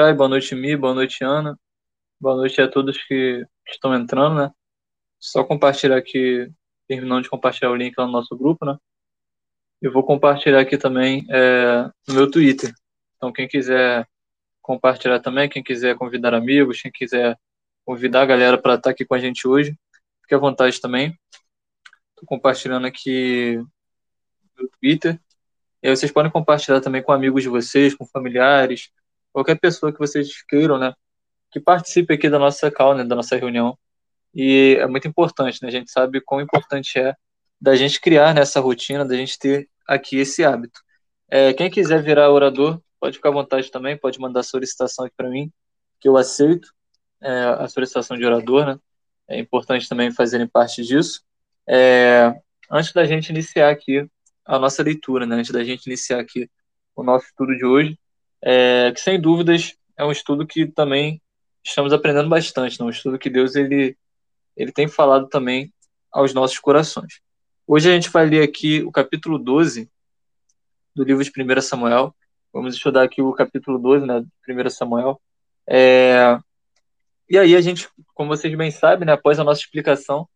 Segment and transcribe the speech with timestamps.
[0.00, 1.60] Chay, boa noite, Mi, boa noite, Ana.
[2.18, 4.50] Boa noite a todos que estão entrando, né?
[5.18, 6.50] Só compartilhar aqui,
[6.88, 8.78] terminando de compartilhar o link lá no nosso grupo, né?
[9.78, 12.72] Eu vou compartilhar aqui também é, no meu Twitter.
[13.16, 14.08] Então, quem quiser
[14.62, 17.38] compartilhar também, quem quiser convidar amigos, quem quiser
[17.84, 19.78] convidar a galera para estar aqui com a gente hoje,
[20.22, 21.14] fique à vontade também.
[22.12, 23.62] Estou compartilhando aqui
[24.58, 25.20] no Twitter.
[25.82, 28.90] E aí vocês podem compartilhar também com amigos de vocês, com familiares,
[29.32, 30.92] qualquer pessoa que vocês queiram, né?
[31.50, 33.78] Que participe aqui da nossa call, né, da nossa reunião.
[34.34, 35.68] E é muito importante, né?
[35.68, 37.14] A gente sabe quão importante é
[37.60, 40.80] da gente criar nessa rotina, da gente ter aqui esse hábito.
[41.28, 45.28] É, quem quiser virar orador, pode ficar à vontade também, pode mandar solicitação aqui para
[45.28, 45.52] mim,
[46.00, 46.72] que eu aceito
[47.20, 48.78] é, a solicitação de orador, né?
[49.28, 51.22] É importante também fazerem parte disso.
[51.68, 52.34] É,
[52.70, 54.08] antes da gente iniciar aqui
[54.44, 55.36] a nossa leitura, né?
[55.36, 56.50] Antes da gente iniciar aqui
[56.96, 57.98] o nosso estudo de hoje,
[58.42, 61.20] é, que sem dúvidas é um estudo que também
[61.62, 62.86] estamos aprendendo bastante, né?
[62.86, 63.96] um estudo que Deus ele,
[64.56, 65.72] ele tem falado também
[66.10, 67.20] aos nossos corações.
[67.66, 69.90] Hoje a gente vai ler aqui o capítulo 12
[70.94, 72.14] do livro de 1 Samuel.
[72.52, 75.20] Vamos estudar aqui o capítulo 12 né, de 1 Samuel.
[75.68, 76.38] É...
[77.28, 80.28] E aí a gente, como vocês bem sabem, né, após a nossa explicação,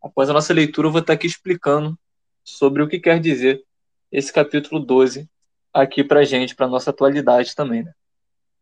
[0.00, 1.98] após a nossa leitura, eu vou estar aqui explicando
[2.44, 3.64] sobre o que quer dizer
[4.10, 5.28] esse capítulo 12
[5.72, 7.82] aqui para gente, para nossa atualidade também.
[7.82, 7.92] Né?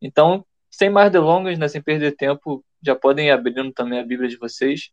[0.01, 4.29] Então, sem mais delongas, né, sem perder tempo, já podem ir abrindo também a Bíblia
[4.29, 4.91] de vocês,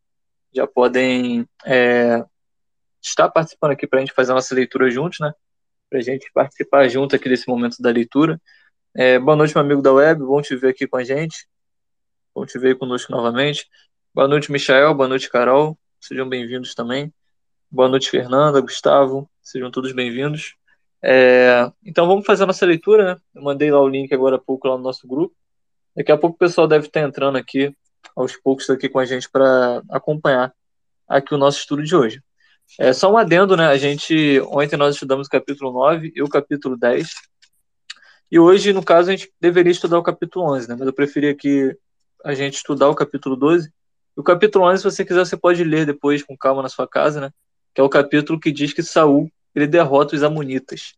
[0.53, 2.23] já podem é,
[3.01, 5.31] estar participando aqui para a gente fazer a nossa leitura juntos, né?
[5.89, 8.41] Para a gente participar junto aqui desse momento da leitura.
[8.95, 11.47] É, boa noite, meu amigo da web, bom te ver aqui com a gente.
[12.33, 13.67] Bom te ver conosco novamente.
[14.13, 15.77] Boa noite, Michael, boa noite, Carol.
[15.99, 17.13] Sejam bem-vindos também.
[17.69, 20.55] Boa noite, Fernanda, Gustavo, sejam todos bem-vindos.
[21.09, 23.21] É, então vamos fazer a nossa leitura, né?
[23.33, 25.33] Eu mandei lá o link agora há pouco lá no nosso grupo.
[25.95, 27.73] Daqui a pouco o pessoal deve estar entrando aqui
[28.13, 30.53] aos poucos aqui com a gente para acompanhar
[31.07, 32.21] aqui o nosso estudo de hoje.
[32.77, 33.67] É, só um adendo, né?
[33.67, 37.09] A gente, ontem nós estudamos o capítulo 9 e o capítulo 10.
[38.29, 40.75] E hoje, no caso, a gente deveria estudar o capítulo 11, né?
[40.77, 41.73] Mas eu preferia que
[42.25, 43.71] a gente estudar o capítulo 12.
[44.13, 47.21] O capítulo 11, se você quiser, você pode ler depois com calma na sua casa,
[47.21, 47.31] né?
[47.73, 50.93] Que é o capítulo que diz que Saul ele derrota os amonitas.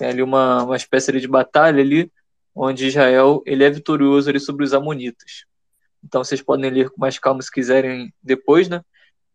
[0.00, 2.10] Tem ali uma, uma espécie de batalha ali,
[2.54, 5.44] onde Israel ele é vitorioso ali sobre os amonitas.
[6.02, 8.82] Então vocês podem ler com mais calma se quiserem depois, né?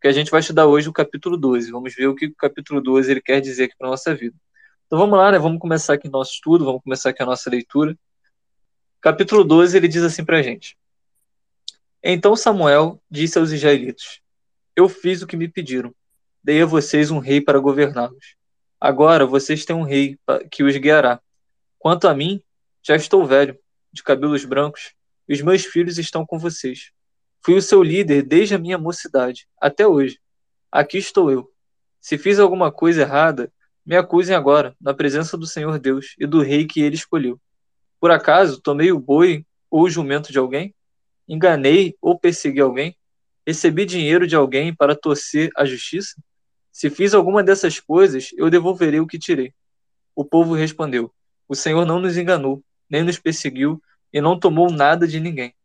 [0.02, 1.70] que a gente vai estudar hoje o capítulo 12.
[1.70, 4.36] Vamos ver o que o capítulo 12 ele quer dizer aqui para nossa vida.
[4.88, 5.38] Então vamos lá, né?
[5.38, 7.96] Vamos começar aqui nosso estudo, vamos começar aqui a nossa leitura.
[9.00, 10.76] Capítulo 12, ele diz assim para a gente.
[12.02, 14.20] Então Samuel disse aos israelitas:
[14.76, 15.94] Eu fiz o que me pediram.
[16.44, 18.36] Dei a vocês um rei para governá-los.
[18.80, 20.18] Agora vocês têm um rei
[20.52, 21.20] que os guiará.
[21.80, 22.42] Quanto a mim,
[22.84, 23.58] já estou velho,
[23.92, 24.94] de cabelos brancos,
[25.28, 26.92] e os meus filhos estão com vocês.
[27.44, 30.20] Fui o seu líder desde a minha mocidade, até hoje.
[30.72, 31.52] Aqui estou eu.
[32.02, 33.52] Se fiz alguma coisa errada,
[33.86, 37.40] me acusem agora, na presença do Senhor Deus e do rei que ele escolheu.
[38.00, 40.74] Por acaso tomei o boi ou o jumento de alguém?
[41.28, 42.96] Enganei ou persegui alguém?
[43.46, 46.16] Recebi dinheiro de alguém para torcer a justiça?
[46.76, 49.54] Se fiz alguma dessas coisas, eu devolverei o que tirei.
[50.14, 51.10] O povo respondeu:
[51.48, 53.82] O Senhor não nos enganou, nem nos perseguiu
[54.12, 55.56] e não tomou nada de ninguém.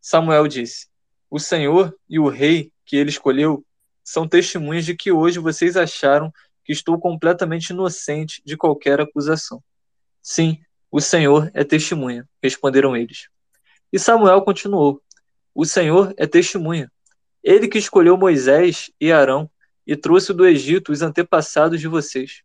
[0.00, 0.86] Samuel disse:
[1.28, 3.66] o Senhor e o Rei que ele escolheu
[4.02, 6.32] são testemunhas de que hoje vocês acharam
[6.64, 9.62] que estou completamente inocente de qualquer acusação.
[10.22, 10.58] Sim,
[10.90, 13.28] o Senhor é testemunha, responderam eles.
[13.92, 15.02] E Samuel continuou:
[15.54, 16.90] O Senhor é testemunha.
[17.44, 19.50] Ele que escolheu Moisés e Arão
[19.86, 22.42] e trouxe do Egito os antepassados de vocês.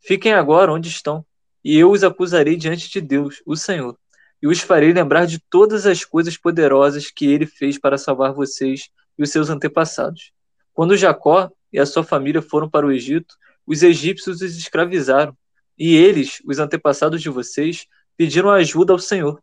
[0.00, 1.24] Fiquem agora onde estão,
[1.64, 3.96] e eu os acusarei diante de Deus, o Senhor
[4.42, 8.90] e os farei lembrar de todas as coisas poderosas que ele fez para salvar vocês
[9.16, 10.32] e os seus antepassados.
[10.74, 15.36] Quando Jacó e a sua família foram para o Egito, os egípcios os escravizaram,
[15.78, 19.40] e eles, os antepassados de vocês, pediram ajuda ao Senhor.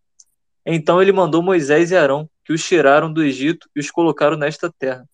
[0.65, 4.69] Então ele mandou Moisés e Arão, que os tiraram do Egito e os colocaram nesta
[4.69, 5.07] terra.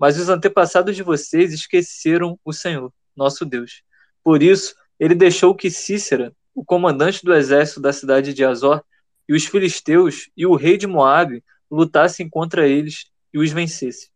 [0.00, 3.82] Mas os antepassados de vocês esqueceram o Senhor, nosso Deus.
[4.24, 8.82] Por isso, ele deixou que Cícera, o comandante do exército da cidade de Azor,
[9.28, 14.08] e os filisteus e o rei de Moabe lutassem contra eles e os vencessem.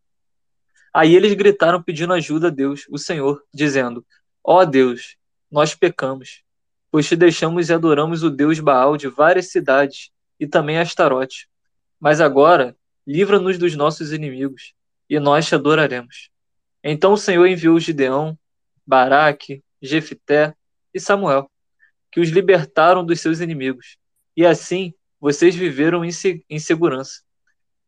[0.93, 4.05] Aí eles gritaram pedindo ajuda a Deus, o Senhor, dizendo:
[4.43, 5.17] Ó oh Deus,
[5.51, 6.43] nós pecamos,
[6.91, 10.11] pois te deixamos e adoramos o Deus Baal de várias cidades
[10.41, 11.47] e também Astarote.
[12.01, 12.75] Mas agora,
[13.07, 14.75] livra-nos dos nossos inimigos,
[15.09, 16.31] e nós te adoraremos.
[16.83, 18.39] Então o Senhor enviou Gideão,
[18.87, 20.55] Baraque, Jefité
[20.93, 21.51] e Samuel,
[22.11, 23.97] que os libertaram dos seus inimigos.
[24.37, 27.23] E assim vocês viveram em segurança.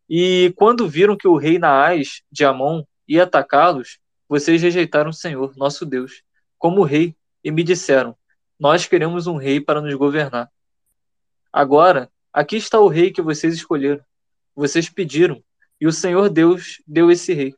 [0.09, 3.99] E quando viram que o rei Naás de Amon ia atacá-los,
[4.29, 6.23] vocês rejeitaram o Senhor, nosso Deus,
[6.59, 8.17] como rei, e me disseram:
[8.59, 10.51] Nós queremos um rei para nos governar.
[11.53, 14.05] Agora, aqui está o rei que vocês escolheram.
[14.55, 15.43] Vocês pediram,
[15.81, 17.55] e o Senhor Deus deu esse rei.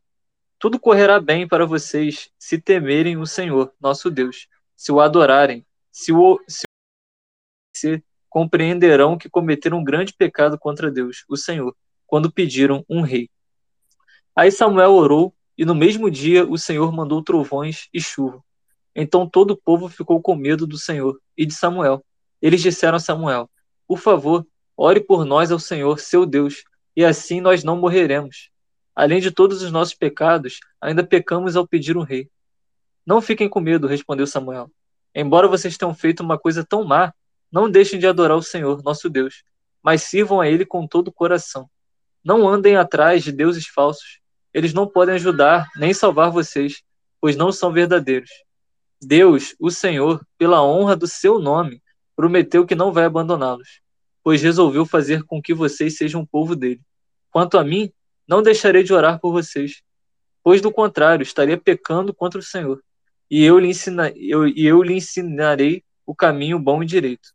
[0.58, 6.12] Tudo correrá bem para vocês se temerem o Senhor, nosso Deus, se o adorarem, se
[6.12, 6.64] o se,
[7.76, 11.74] se compreenderão que cometeram um grande pecado contra Deus, o Senhor,
[12.06, 13.30] quando pediram um rei.
[14.34, 18.42] Aí Samuel orou, e no mesmo dia o Senhor mandou trovões e chuva.
[18.94, 22.04] Então todo o povo ficou com medo do Senhor e de Samuel.
[22.42, 23.50] Eles disseram a Samuel:
[23.86, 26.64] Por favor, ore por nós ao Senhor, seu Deus,
[26.98, 28.50] e assim nós não morreremos.
[28.92, 32.28] Além de todos os nossos pecados, ainda pecamos ao pedir um rei.
[33.06, 34.68] Não fiquem com medo, respondeu Samuel.
[35.14, 37.14] Embora vocês tenham feito uma coisa tão má,
[37.52, 39.44] não deixem de adorar o Senhor, nosso Deus,
[39.80, 41.70] mas sirvam a Ele com todo o coração.
[42.24, 44.18] Não andem atrás de deuses falsos.
[44.52, 46.82] Eles não podem ajudar nem salvar vocês,
[47.20, 48.30] pois não são verdadeiros.
[49.00, 51.80] Deus, o Senhor, pela honra do seu nome,
[52.16, 53.82] prometeu que não vai abandoná-los,
[54.28, 56.82] pois resolveu fazer com que vocês sejam povo dele.
[57.30, 57.90] Quanto a mim,
[58.28, 59.80] não deixarei de orar por vocês,
[60.44, 62.84] pois do contrário, estaria pecando contra o Senhor,
[63.30, 67.30] e eu lhe, ensina, eu, e eu lhe ensinarei o caminho bom e direito.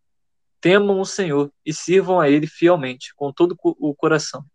[0.61, 4.45] Temam o Senhor e sirvam a Ele fielmente, com todo o coração.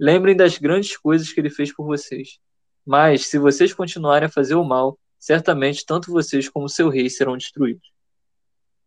[0.00, 2.38] Lembrem das grandes coisas que Ele fez por vocês.
[2.86, 7.36] Mas, se vocês continuarem a fazer o mal, certamente tanto vocês como seu rei serão
[7.36, 7.92] destruídos.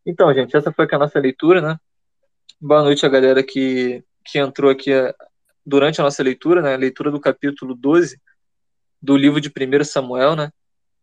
[0.04, 1.78] Então, gente, essa foi a nossa leitura, né?
[2.60, 4.90] Boa noite a galera que, que entrou aqui
[5.66, 8.18] durante a nossa leitura, né, a leitura do capítulo 12
[9.02, 10.50] do livro de 1 Samuel, né?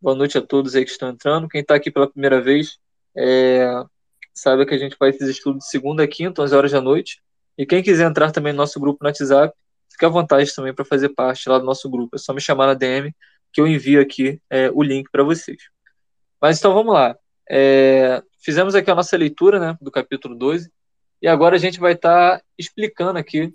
[0.01, 1.47] Boa noite a todos aí que estão entrando.
[1.49, 2.79] Quem está aqui pela primeira vez,
[3.15, 3.71] é,
[4.35, 7.21] sabe que a gente faz esses estudos de segunda a quinta, 11 horas da noite.
[7.59, 9.55] E quem quiser entrar também no nosso grupo no WhatsApp,
[9.91, 12.17] fica à vontade também para fazer parte lá do nosso grupo.
[12.17, 13.15] É só me chamar na DM
[13.53, 15.63] que eu envio aqui é, o link para vocês.
[16.41, 17.15] Mas então vamos lá.
[17.49, 20.73] É, fizemos aqui a nossa leitura né, do capítulo 12
[21.23, 23.55] e agora a gente vai estar tá explicando aqui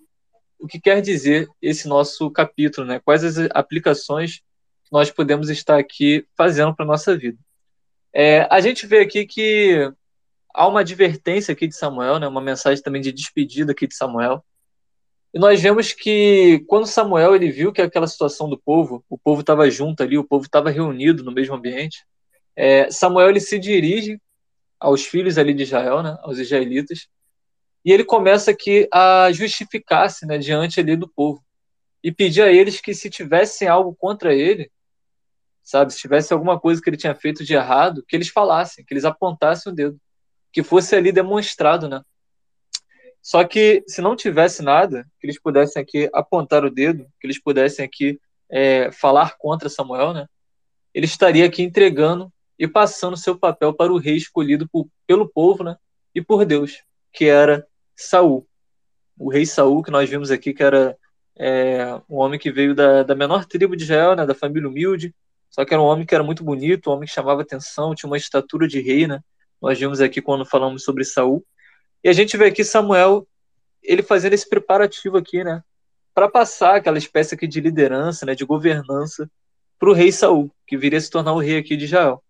[0.57, 3.01] o que quer dizer esse nosso capítulo, né?
[3.03, 7.37] Quais as aplicações que nós podemos estar aqui fazendo para nossa vida.
[8.13, 9.91] É, a gente vê aqui que
[10.53, 12.27] há uma advertência aqui de Samuel, né?
[12.27, 14.43] Uma mensagem também de despedida aqui de Samuel.
[15.33, 19.41] E nós vemos que quando Samuel ele viu que aquela situação do povo, o povo
[19.41, 22.05] estava junto ali, o povo estava reunido no mesmo ambiente,
[22.55, 24.19] é, Samuel ele se dirige
[24.79, 27.07] aos filhos ali de Israel, né, aos israelitas,
[27.87, 31.41] e ele começa aqui a justificar-se né, diante ali do povo
[32.03, 34.69] e pedir a eles que se tivessem algo contra ele,
[35.63, 38.93] sabe, se tivesse alguma coisa que ele tinha feito de errado, que eles falassem, que
[38.93, 39.97] eles apontassem o dedo,
[40.51, 42.01] que fosse ali demonstrado, né?
[43.21, 47.41] Só que se não tivesse nada, que eles pudessem aqui apontar o dedo, que eles
[47.41, 48.19] pudessem aqui
[48.51, 50.27] é, falar contra Samuel, né?
[50.93, 52.29] Ele estaria aqui entregando
[52.59, 55.77] e passando seu papel para o rei escolhido por, pelo povo, né?
[56.13, 57.65] E por Deus, que era
[57.97, 58.47] Saul.
[59.17, 60.95] O rei Saul, que nós vimos aqui, que era
[61.35, 65.13] é, um homem que veio da, da menor tribo de Israel, né, da família humilde,
[65.49, 68.09] só que era um homem que era muito bonito, um homem que chamava atenção, tinha
[68.09, 69.19] uma estatura de rei, né?
[69.61, 71.43] Nós vimos aqui quando falamos sobre Saul.
[72.03, 73.27] E a gente vê aqui Samuel,
[73.81, 75.63] ele fazendo esse preparativo aqui, né?
[76.13, 79.29] Para passar aquela espécie aqui de liderança, né, de governança
[79.79, 82.23] para o rei Saul, que viria a se tornar o rei aqui de Israel.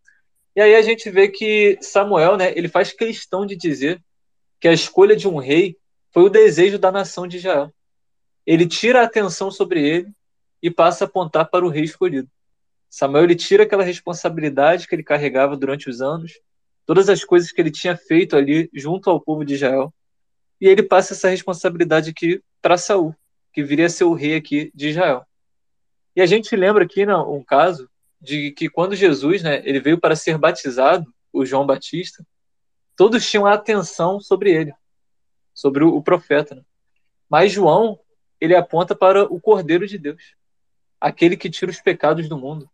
[0.56, 4.02] E aí a gente vê que Samuel, né, ele faz questão de dizer
[4.60, 5.78] que a escolha de um rei
[6.12, 7.74] foi o desejo da nação de Israel.
[8.46, 10.12] Ele tira a atenção sobre ele
[10.62, 12.30] e passa a apontar para o rei escolhido.
[12.90, 16.40] Samuel ele tira aquela responsabilidade que ele carregava durante os anos,
[16.86, 19.94] todas as coisas que ele tinha feito ali junto ao povo de Israel,
[20.60, 23.14] e ele passa essa responsabilidade aqui para Saul,
[23.54, 25.26] que viria a ser o rei aqui de Israel.
[26.16, 27.88] E a gente lembra aqui né, um caso
[28.20, 32.26] de que quando Jesus né, ele veio para ser batizado, o João Batista,
[32.98, 34.74] todos tinham atenção sobre ele,
[35.54, 36.56] sobre o, o profeta.
[36.56, 36.64] Né?
[37.30, 37.98] Mas João,
[38.42, 40.36] ele aponta para o Cordeiro de Deus,
[41.00, 42.70] aquele que tira os pecados do mundo,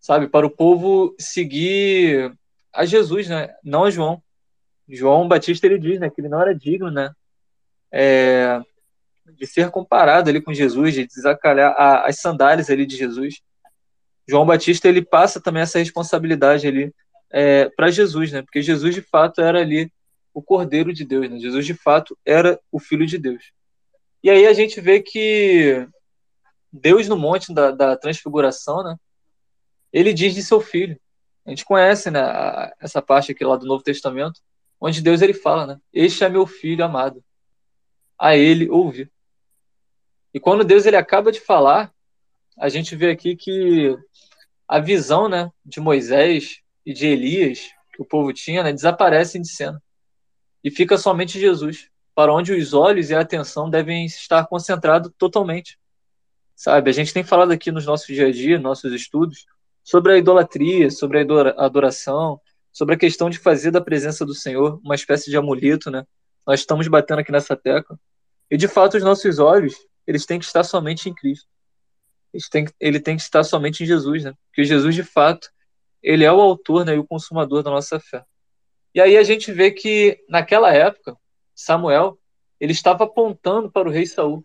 [0.00, 0.26] sabe?
[0.26, 2.34] Para o povo seguir
[2.72, 3.54] a Jesus, né?
[3.62, 4.22] Não a João.
[4.88, 7.14] João Batista ele diz, né, que ele não era digno, né,
[7.90, 8.60] é,
[9.32, 13.40] de ser comparado ali com Jesus, de desacalhar a, as sandálias ali de Jesus.
[14.28, 16.94] João Batista ele passa também essa responsabilidade ali
[17.36, 18.42] é, para Jesus, né?
[18.42, 19.92] Porque Jesus de fato era ali
[20.32, 21.40] o Cordeiro de Deus, né?
[21.40, 23.50] Jesus de fato era o Filho de Deus.
[24.22, 25.84] E aí a gente vê que
[26.72, 28.96] Deus no monte da, da transfiguração, né?
[29.92, 30.96] Ele diz de seu filho.
[31.44, 32.20] A gente conhece, né?
[32.78, 34.40] Essa parte aqui lá do Novo Testamento,
[34.80, 35.80] onde Deus ele fala, né?
[35.92, 37.20] Este é meu filho amado.
[38.16, 39.10] a ele ouvir.
[40.32, 41.92] E quando Deus ele acaba de falar,
[42.56, 43.98] a gente vê aqui que
[44.68, 49.48] a visão né, de Moisés e de Elias, que o povo tinha, né, desaparecem de
[49.48, 49.82] cena.
[50.62, 55.78] E fica somente Jesus, para onde os olhos e a atenção devem estar concentrados totalmente.
[56.56, 59.46] Sabe, a gente tem falado aqui nos nossos dia a dia, nossos estudos,
[59.82, 62.40] sobre a idolatria, sobre a adoração,
[62.72, 66.06] sobre a questão de fazer da presença do Senhor uma espécie de amuleto, né?
[66.46, 67.98] Nós estamos batendo aqui nessa tecla.
[68.50, 69.74] E de fato, os nossos olhos,
[70.06, 71.48] eles têm que estar somente em Cristo.
[72.32, 74.32] Eles têm, ele tem que estar somente em Jesus, né?
[74.48, 75.50] Porque Jesus, de fato,
[76.04, 78.22] ele é o autor né, e o consumador da nossa fé.
[78.94, 81.16] E aí a gente vê que, naquela época,
[81.54, 82.18] Samuel,
[82.60, 84.44] ele estava apontando para o rei Saul.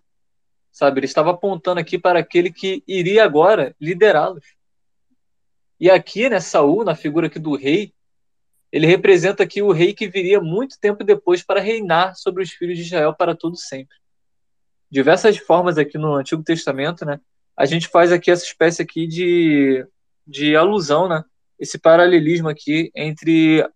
[0.71, 0.99] Sabe?
[0.99, 4.45] Ele estava apontando aqui para aquele que iria agora liderá-los.
[5.77, 7.93] E aqui, né, Saul, na figura aqui do rei,
[8.71, 12.77] ele representa aqui o rei que viria muito tempo depois para reinar sobre os filhos
[12.77, 13.97] de Israel para todo sempre.
[14.89, 17.19] Diversas formas aqui no Antigo Testamento, né?
[17.57, 19.85] A gente faz aqui essa espécie aqui de,
[20.25, 21.23] de alusão, né?
[21.59, 23.67] Esse paralelismo aqui entre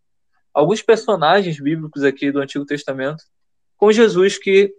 [0.53, 3.23] alguns personagens bíblicos aqui do Antigo Testamento
[3.77, 4.73] com Jesus que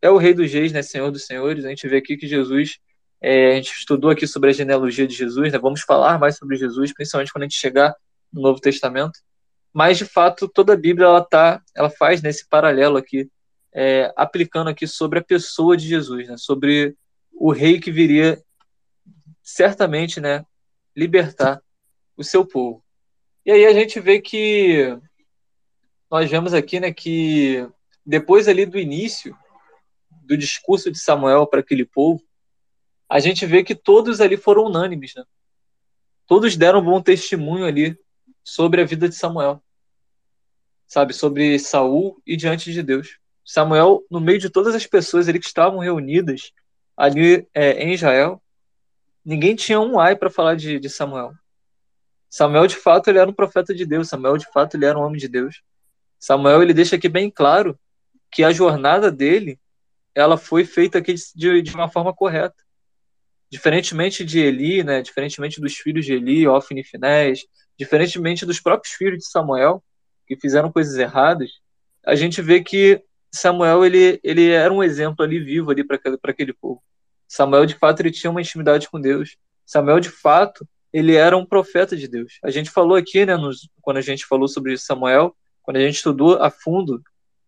[0.00, 0.82] é o Rei dos Reis, né?
[0.82, 1.64] Senhor dos Senhores.
[1.64, 2.78] A gente vê aqui que Jesus
[3.20, 5.58] é, a gente estudou aqui sobre a genealogia de Jesus, né?
[5.58, 7.94] Vamos falar mais sobre Jesus, principalmente quando a gente chegar
[8.32, 9.18] no Novo Testamento
[9.72, 13.30] mas de fato toda a Bíblia ela tá, ela faz nesse paralelo aqui,
[13.72, 16.96] é, aplicando aqui sobre a pessoa de Jesus, né, sobre
[17.32, 18.42] o rei que viria
[19.42, 20.44] certamente, né,
[20.96, 21.60] libertar
[22.18, 22.84] o seu povo.
[23.46, 24.98] E aí a gente vê que
[26.10, 27.66] nós vemos aqui, né, que
[28.04, 29.36] depois ali do início
[30.10, 32.22] do discurso de Samuel para aquele povo,
[33.08, 35.24] a gente vê que todos ali foram unânimes, né?
[36.26, 37.98] Todos deram bom testemunho ali
[38.44, 39.62] sobre a vida de Samuel.
[40.86, 43.18] Sabe, sobre Saul e diante de Deus.
[43.44, 46.52] Samuel, no meio de todas as pessoas ali que estavam reunidas
[46.94, 48.42] ali é, em Israel,
[49.24, 51.32] ninguém tinha um ai para falar de, de Samuel.
[52.30, 54.08] Samuel, de fato, ele era um profeta de Deus.
[54.08, 55.62] Samuel, de fato, ele era um homem de Deus.
[56.18, 57.78] Samuel, ele deixa aqui bem claro
[58.30, 59.58] que a jornada dele,
[60.14, 62.56] ela foi feita aqui de, de uma forma correta.
[63.50, 67.46] Diferentemente de Eli, né, diferentemente dos filhos de Eli, Ofni e Finés,
[67.78, 69.82] diferentemente dos próprios filhos de Samuel,
[70.26, 71.50] que fizeram coisas erradas,
[72.04, 76.18] a gente vê que Samuel ele, ele era um exemplo ali vivo ali para aquele,
[76.22, 76.82] aquele povo.
[77.26, 79.36] Samuel de fato ele tinha uma intimidade com Deus.
[79.64, 82.38] Samuel de fato ele era um profeta de Deus.
[82.42, 85.96] A gente falou aqui, né, nos, quando a gente falou sobre Samuel, quando a gente
[85.96, 87.02] estudou a fundo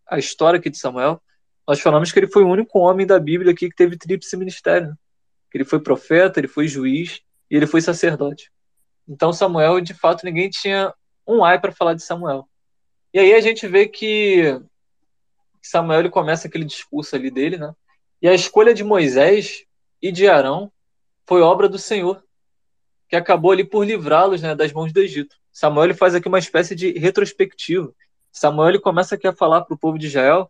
[0.07, 1.21] a história aqui de Samuel,
[1.67, 4.89] nós falamos que ele foi o único homem da Bíblia aqui que teve tríplice ministério.
[4.89, 4.95] Né?
[5.49, 8.51] Que ele foi profeta, ele foi juiz e ele foi sacerdote.
[9.07, 10.93] Então Samuel, de fato, ninguém tinha
[11.27, 12.47] um ai para falar de Samuel.
[13.13, 14.61] E aí a gente vê que
[15.61, 17.73] Samuel ele começa aquele discurso ali dele, né?
[18.21, 19.65] E a escolha de Moisés
[20.01, 20.71] e de Arão
[21.27, 22.23] foi obra do Senhor,
[23.11, 25.35] que acabou ali por livrá-los né, das mãos do Egito.
[25.51, 27.93] Samuel faz aqui uma espécie de retrospectiva.
[28.31, 30.49] Samuel começa aqui a falar para o povo de Israel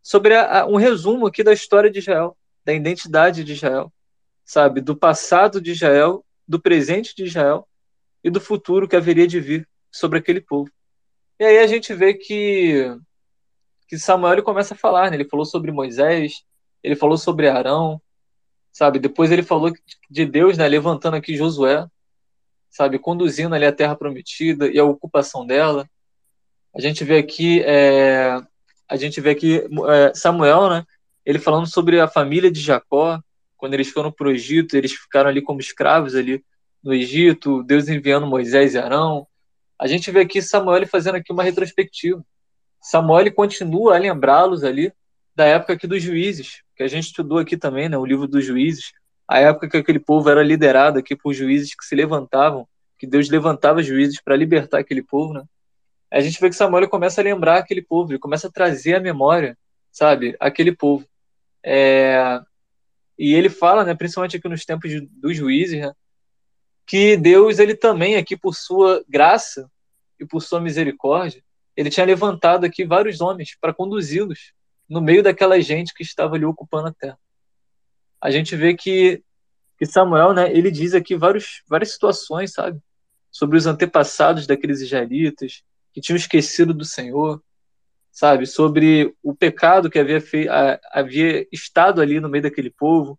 [0.00, 3.92] sobre a, a, um resumo aqui da história de Israel, da identidade de Israel,
[4.44, 7.66] sabe, do passado de Israel, do presente de Israel
[8.22, 10.70] e do futuro que haveria de vir sobre aquele povo.
[11.36, 12.96] E aí a gente vê que,
[13.88, 15.16] que Samuel começa a falar, né?
[15.16, 16.44] ele falou sobre Moisés,
[16.80, 18.00] ele falou sobre Arão,
[18.72, 18.98] sabe?
[18.98, 19.72] Depois ele falou
[20.10, 21.86] de Deus, né, levantando aqui Josué,
[22.70, 25.88] sabe, conduzindo ali a terra prometida e a ocupação dela.
[26.74, 28.40] A gente vê aqui, é,
[28.88, 30.84] a gente vê aqui é, Samuel, né,
[31.24, 33.20] ele falando sobre a família de Jacó,
[33.56, 36.44] quando eles foram para o Egito, eles ficaram ali como escravos ali
[36.82, 39.26] no Egito, Deus enviando Moisés e Arão.
[39.78, 42.24] A gente vê aqui Samuel fazendo aqui uma retrospectiva.
[42.80, 44.92] Samuel continua a lembrá-los ali
[45.38, 48.44] da época aqui dos juízes, que a gente estudou aqui também, né, o livro dos
[48.44, 48.92] juízes,
[49.28, 52.66] a época que aquele povo era liderado aqui por juízes que se levantavam,
[52.98, 55.44] que Deus levantava juízes para libertar aquele povo, né?
[56.10, 59.00] A gente vê que Samuel começa a lembrar aquele povo, ele começa a trazer à
[59.00, 59.56] memória,
[59.92, 61.06] sabe, aquele povo.
[61.64, 62.40] É,
[63.16, 65.92] e ele fala, né, principalmente aqui nos tempos de, dos juízes, né,
[66.84, 69.70] que Deus, ele também aqui por sua graça
[70.18, 71.44] e por sua misericórdia,
[71.76, 74.57] ele tinha levantado aqui vários homens para conduzi-los
[74.88, 77.18] no meio daquela gente que estava ali ocupando a terra.
[78.20, 79.22] A gente vê que,
[79.78, 82.80] que Samuel, né, ele diz aqui vários, várias situações, sabe?
[83.30, 87.42] Sobre os antepassados daqueles israelitas que tinham esquecido do Senhor,
[88.10, 88.46] sabe?
[88.46, 90.50] Sobre o pecado que havia, feito,
[90.90, 93.18] havia estado ali no meio daquele povo.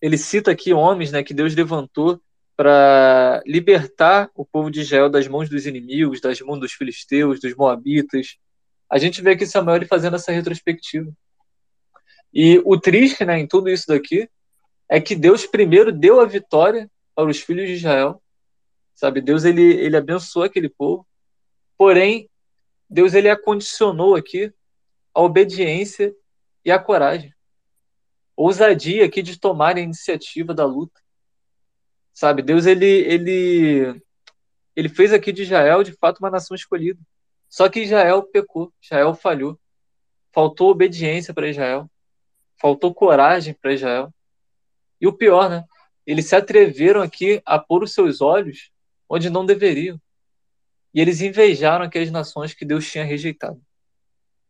[0.00, 2.20] Ele cita aqui homens né, que Deus levantou
[2.56, 7.54] para libertar o povo de Israel das mãos dos inimigos, das mãos dos filisteus, dos
[7.54, 8.38] moabitas.
[8.88, 11.12] A gente vê aqui Samuel fazendo essa retrospectiva.
[12.32, 14.28] E o triste, né, em tudo isso daqui,
[14.88, 18.22] é que Deus primeiro deu a vitória para os filhos de Israel,
[18.94, 19.20] sabe?
[19.20, 21.06] Deus ele ele abençoou aquele povo,
[21.76, 22.28] porém
[22.88, 24.52] Deus ele acondicionou aqui
[25.14, 26.14] a obediência
[26.64, 27.34] e a coragem,
[28.36, 31.00] ousadia aqui de tomar a iniciativa da luta,
[32.12, 32.42] sabe?
[32.42, 34.02] Deus ele ele
[34.76, 37.00] ele fez aqui de Israel de fato uma nação escolhida.
[37.48, 39.58] Só que Israel pecou, Israel falhou.
[40.32, 41.90] Faltou obediência para Israel.
[42.60, 44.12] Faltou coragem para Israel.
[45.00, 45.64] E o pior, né?
[46.06, 48.70] Eles se atreveram aqui a pôr os seus olhos
[49.08, 50.00] onde não deveriam.
[50.94, 53.60] E eles invejaram aquelas nações que Deus tinha rejeitado.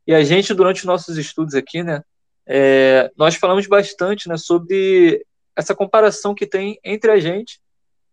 [0.07, 2.03] E a gente, durante os nossos estudos aqui, né,
[2.47, 5.25] é, nós falamos bastante né, sobre
[5.57, 7.61] essa comparação que tem entre a gente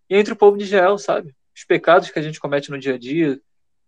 [0.10, 1.36] e entre o povo de Israel, sabe?
[1.56, 3.40] Os pecados que a gente comete no dia a dia,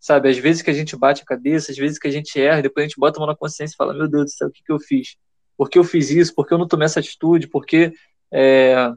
[0.06, 0.30] sabe?
[0.30, 2.84] Às vezes que a gente bate a cabeça, às vezes que a gente erra, depois
[2.84, 4.64] a gente bota a mão na consciência e fala: Meu Deus do céu, o que,
[4.64, 5.18] que eu fiz?
[5.58, 6.36] Por que eu fiz isso?
[6.36, 7.48] Por que eu não tomei essa atitude?
[7.48, 7.92] Por que
[8.32, 8.94] é,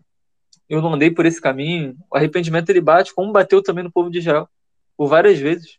[0.68, 1.96] eu não andei por esse caminho?
[2.12, 4.46] O arrependimento ele bate, como bateu também no povo de Israel,
[4.98, 5.78] por várias vezes,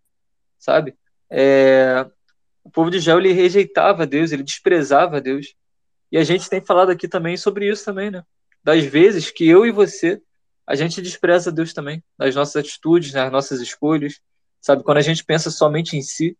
[0.57, 0.95] sabe?
[1.29, 2.07] É,
[2.63, 5.53] o povo de Israel ele rejeitava Deus, ele desprezava Deus.
[6.11, 8.23] E a gente tem falado aqui também sobre isso também, né?
[8.63, 10.19] Das vezes que eu e você
[10.65, 14.19] a gente despreza Deus também, nas nossas atitudes, nas nossas escolhas,
[14.61, 14.83] sabe?
[14.83, 16.37] Quando a gente pensa somente em si,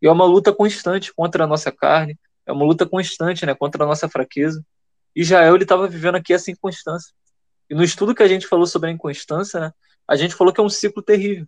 [0.00, 3.84] e é uma luta constante contra a nossa carne, é uma luta constante, né, contra
[3.84, 4.64] a nossa fraqueza.
[5.14, 7.12] Israel ele estava vivendo aqui essa inconstância.
[7.70, 9.72] E no estudo que a gente falou sobre a inconstância, né,
[10.06, 11.46] a gente falou que é um ciclo terrível,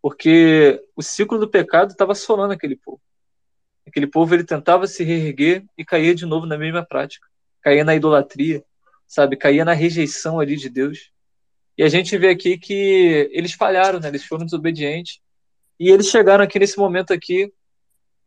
[0.00, 3.00] porque o ciclo do pecado estava assolando aquele povo.
[3.86, 7.26] Aquele povo ele tentava se reerguer e caía de novo na mesma prática,
[7.60, 8.64] caía na idolatria,
[9.06, 11.10] sabe, caía na rejeição ali de Deus.
[11.76, 14.08] E a gente vê aqui que eles falharam, né?
[14.08, 15.20] Eles foram desobedientes.
[15.78, 17.52] E eles chegaram aqui nesse momento aqui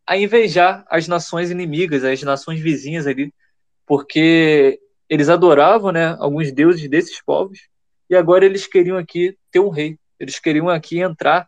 [0.06, 3.34] a invejar as nações inimigas, as nações vizinhas ali,
[3.86, 7.60] porque eles adoravam, né, alguns deuses desses povos,
[8.10, 9.98] e agora eles queriam aqui ter um rei.
[10.20, 11.48] Eles queriam aqui entrar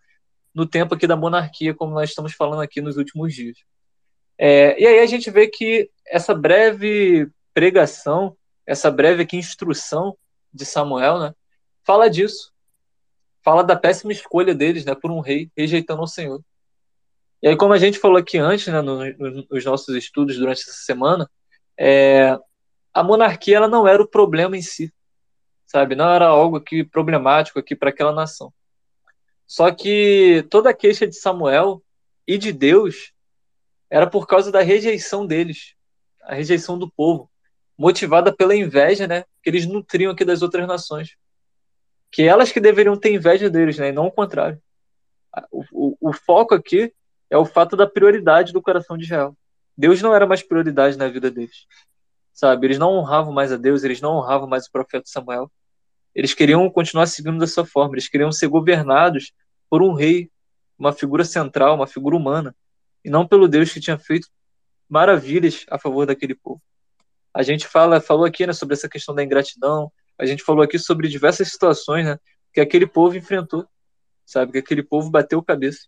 [0.54, 3.58] no tempo aqui da monarquia, como nós estamos falando aqui nos últimos dias.
[4.38, 10.18] É, e aí a gente vê que essa breve pregação, essa breve aqui instrução
[10.54, 11.34] de Samuel, né,
[11.84, 12.52] fala disso.
[13.44, 16.42] Fala da péssima escolha deles, né, por um rei, rejeitando o Senhor.
[17.42, 21.30] E aí, como a gente falou aqui antes, né, nos nossos estudos durante essa semana,
[21.76, 22.38] é,
[22.94, 24.94] a monarquia ela não era o problema em si,
[25.66, 25.96] sabe?
[25.96, 28.54] Não era algo aqui problemático aqui para aquela nação.
[29.48, 31.84] Só que toda a queixa de Samuel
[32.28, 33.12] e de Deus
[33.90, 35.74] era por causa da rejeição deles,
[36.22, 37.30] a rejeição do povo,
[37.76, 41.18] motivada pela inveja, né, que eles nutriam aqui das outras nações
[42.12, 43.90] que elas que deveriam ter inveja deles, né?
[43.90, 44.62] E não o contrário.
[45.50, 46.94] O, o, o, foco aqui
[47.30, 49.36] é o fato da prioridade do coração de Israel.
[49.78, 51.66] Deus não era mais prioridade na vida deles.
[52.34, 52.68] Sabe?
[52.68, 55.50] Eles não honravam mais a Deus, eles não honravam mais o profeta Samuel.
[56.14, 59.32] Eles queriam continuar seguindo dessa forma, eles queriam ser governados
[59.70, 60.30] por um rei,
[60.78, 62.54] uma figura central, uma figura humana,
[63.06, 64.28] e não pelo Deus que tinha feito
[64.90, 66.62] maravilhas a favor daquele povo.
[67.34, 70.78] A gente fala, falou aqui né, sobre essa questão da ingratidão, a gente falou aqui
[70.78, 72.20] sobre diversas situações, né,
[72.54, 73.66] que aquele povo enfrentou,
[74.26, 75.88] sabe, que aquele povo bateu cabeça.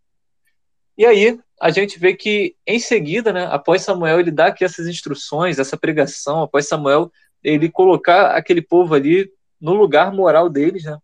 [0.97, 4.88] E aí a gente vê que em seguida, né, após Samuel ele dá aqui essas
[4.88, 7.12] instruções, essa pregação, após Samuel
[7.43, 10.97] ele colocar aquele povo ali no lugar moral deles, né?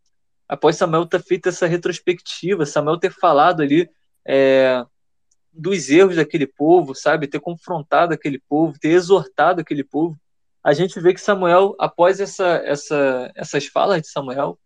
[0.47, 3.89] Após Samuel ter feito essa retrospectiva, Samuel ter falado ali
[4.25, 4.83] é,
[5.51, 10.17] dos erros daquele povo, sabe, ter confrontado aquele povo, ter exortado aquele povo,
[10.63, 14.59] a gente vê que Samuel, após essa, essa, essas falas de Samuel,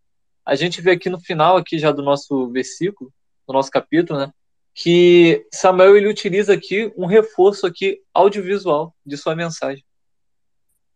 [0.45, 3.13] a gente vê aqui no final aqui já do nosso versículo,
[3.47, 4.31] do nosso capítulo, né,
[4.73, 9.85] que Samuel ele utiliza aqui um reforço aqui audiovisual de sua mensagem.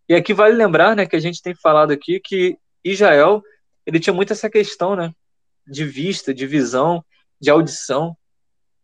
[0.10, 3.44] E aqui vale lembrar, né, que a gente tem falado aqui que Israel,
[3.86, 5.14] ele tinha muito essa questão, né,
[5.66, 7.06] de vista, de visão,
[7.40, 8.18] de audição.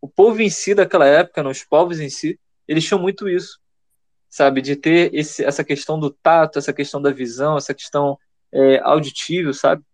[0.00, 3.58] O povo em si daquela época, né, os povos em si, eles tinham muito isso
[4.34, 4.60] sabe?
[4.60, 8.18] De ter esse, essa questão do tato, essa questão da visão, essa questão
[8.50, 9.84] é, auditiva, sabe?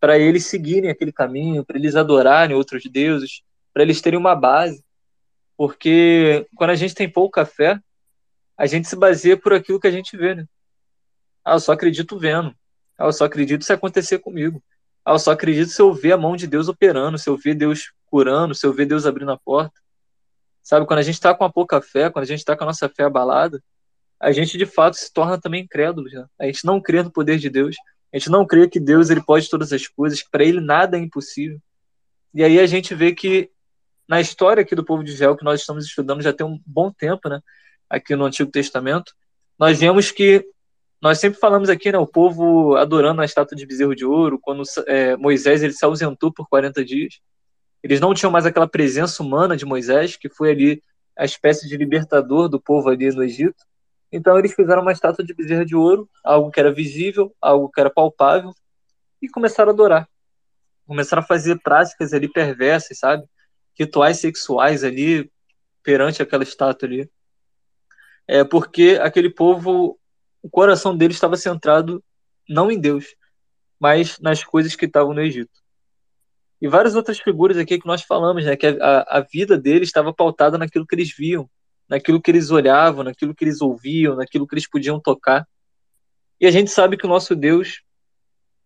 [0.00, 4.82] Para eles seguirem aquele caminho, para eles adorarem outros deuses, para eles terem uma base.
[5.58, 7.78] Porque quando a gente tem pouca fé,
[8.56, 10.46] a gente se baseia por aquilo que a gente vê, né?
[11.44, 12.54] Ah, eu só acredito vendo.
[12.96, 14.62] Ah, eu só acredito se acontecer comigo.
[15.04, 17.54] Ah, eu só acredito se eu ver a mão de Deus operando, se eu ver
[17.54, 19.78] Deus curando, se eu ver Deus abrindo a porta.
[20.62, 22.68] Sabe, quando a gente está com a pouca fé, quando a gente está com a
[22.68, 23.62] nossa fé abalada,
[24.22, 26.08] a gente de fato se torna também incrédulo.
[26.08, 26.24] Né?
[26.38, 27.74] A gente não crê no poder de Deus,
[28.12, 30.96] a gente não crê que Deus ele pode todas as coisas, que para ele nada
[30.96, 31.58] é impossível.
[32.32, 33.50] E aí a gente vê que
[34.08, 36.92] na história aqui do povo de Israel que nós estamos estudando já tem um bom
[36.92, 37.40] tempo, né?
[37.90, 39.12] Aqui no Antigo Testamento,
[39.58, 40.46] nós vemos que
[41.00, 44.62] nós sempre falamos aqui, né, o povo adorando a estátua de bezerro de ouro, quando
[44.86, 47.18] é, Moisés ele se ausentou por 40 dias.
[47.82, 50.82] Eles não tinham mais aquela presença humana de Moisés, que foi ali
[51.18, 53.64] a espécie de libertador do povo ali no Egito.
[54.12, 57.80] Então eles fizeram uma estátua de bezerro de ouro, algo que era visível, algo que
[57.80, 58.52] era palpável,
[59.22, 60.08] e começaram a adorar.
[60.86, 63.24] Começaram a fazer práticas ali perversas, sabe?
[63.78, 65.32] Rituais sexuais ali
[65.82, 67.10] perante aquela estátua ali.
[68.28, 69.98] É porque aquele povo,
[70.42, 72.04] o coração deles estava centrado
[72.48, 73.06] não em Deus,
[73.80, 75.62] mas nas coisas que estavam no Egito.
[76.60, 78.56] E várias outras figuras aqui que nós falamos, né?
[78.56, 81.48] Que a, a vida deles estava pautada naquilo que eles viam,
[81.92, 85.46] naquilo que eles olhavam, naquilo que eles ouviam, naquilo que eles podiam tocar.
[86.40, 87.82] E a gente sabe que o nosso Deus,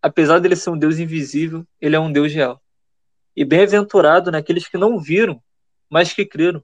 [0.01, 2.63] apesar dele ser um Deus invisível, ele é um Deus real.
[3.35, 5.43] E bem-aventurado naqueles que não viram,
[5.91, 6.63] mas que creram.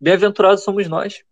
[0.00, 1.22] Bem-aventurados somos nós,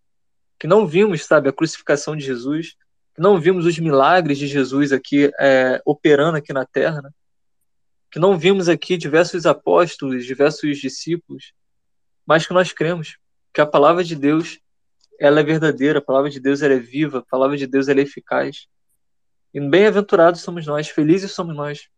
[0.61, 2.77] que não vimos, sabe, a crucificação de Jesus,
[3.15, 7.11] que não vimos os milagres de Jesus aqui é, operando aqui na Terra, né?
[8.11, 11.55] que não vimos aqui diversos apóstolos, diversos discípulos,
[12.27, 13.17] mas que nós cremos
[13.53, 14.59] que a palavra de Deus
[15.21, 18.01] ela é verdadeira, a palavra de Deus ela é viva, a palavra de Deus ela
[18.01, 18.67] é eficaz.
[19.55, 21.89] E bem-aventurados somos nós, felizes somos nós,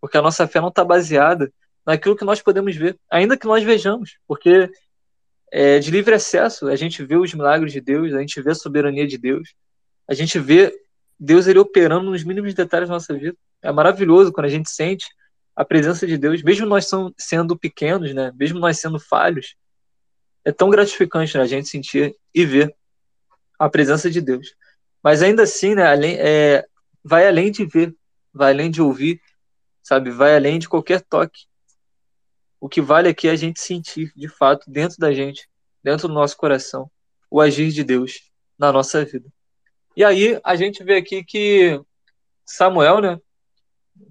[0.00, 1.50] porque a nossa fé não está baseada
[1.86, 4.70] naquilo que nós podemos ver, ainda que nós vejamos, porque
[5.52, 8.54] é de livre acesso, a gente vê os milagres de Deus, a gente vê a
[8.54, 9.54] soberania de Deus,
[10.08, 10.74] a gente vê
[11.18, 13.36] Deus ele operando nos mínimos detalhes da nossa vida.
[13.62, 15.06] É maravilhoso quando a gente sente
[15.54, 19.54] a presença de Deus, mesmo nós sendo pequenos, né, mesmo nós sendo falhos,
[20.44, 22.74] é tão gratificante né, a gente sentir e ver
[23.58, 24.54] a presença de Deus.
[25.02, 26.64] Mas ainda assim, né, além, é,
[27.02, 27.94] vai além de ver,
[28.32, 29.20] vai além de ouvir,
[29.82, 31.46] sabe, vai além de qualquer toque.
[32.60, 35.48] O que vale aqui é a gente sentir, de fato, dentro da gente,
[35.82, 36.90] dentro do nosso coração,
[37.30, 39.28] o agir de Deus na nossa vida.
[39.96, 41.80] E aí a gente vê aqui que
[42.44, 43.20] Samuel, né,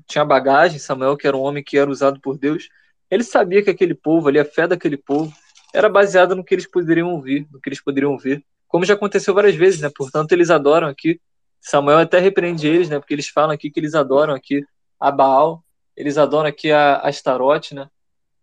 [0.07, 2.69] tinha bagagem, Samuel, que era um homem que era usado por Deus,
[3.09, 5.33] ele sabia que aquele povo ali, a fé daquele povo,
[5.73, 9.33] era baseada no que eles poderiam ouvir, no que eles poderiam ver, como já aconteceu
[9.33, 9.89] várias vezes, né?
[9.95, 11.21] Portanto, eles adoram aqui.
[11.61, 12.99] Samuel até repreende eles, né?
[12.99, 14.65] Porque eles falam aqui que eles adoram aqui
[14.99, 15.63] a Baal,
[15.95, 17.87] eles adoram aqui a Astarote, né?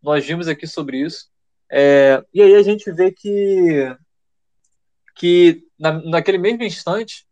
[0.01, 1.29] Nós vimos aqui sobre isso.
[1.69, 3.97] É, e aí a gente vê que
[5.17, 7.27] que na, naquele mesmo instante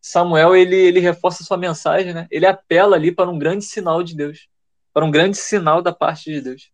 [0.00, 2.28] Samuel ele, ele reforça sua mensagem, né?
[2.30, 4.46] Ele apela ali para um grande sinal de Deus,
[4.92, 6.70] para um grande sinal da parte de Deus.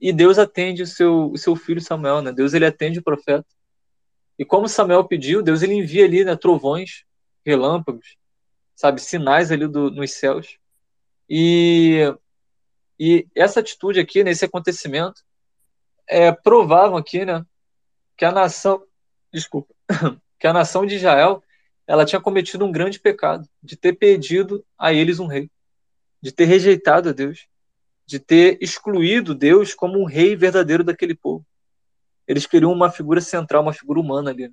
[0.00, 2.32] E Deus atende o seu, o seu filho Samuel, né?
[2.32, 3.46] Deus ele atende o profeta.
[4.38, 7.04] E como Samuel pediu, Deus ele envia ali, né, trovões,
[7.44, 8.16] relâmpagos,
[8.74, 10.58] sabe, sinais ali do, nos céus.
[11.28, 12.00] E
[12.98, 15.22] e essa atitude aqui nesse acontecimento
[16.08, 17.44] é provavam aqui, né,
[18.16, 18.82] que a nação,
[19.32, 19.74] desculpa,
[20.38, 21.42] que a nação de Israel
[21.86, 25.50] ela tinha cometido um grande pecado de ter pedido a eles um rei,
[26.20, 27.46] de ter rejeitado a Deus,
[28.06, 31.44] de ter excluído Deus como um rei verdadeiro daquele povo.
[32.26, 34.50] Eles queriam uma figura central, uma figura humana ali.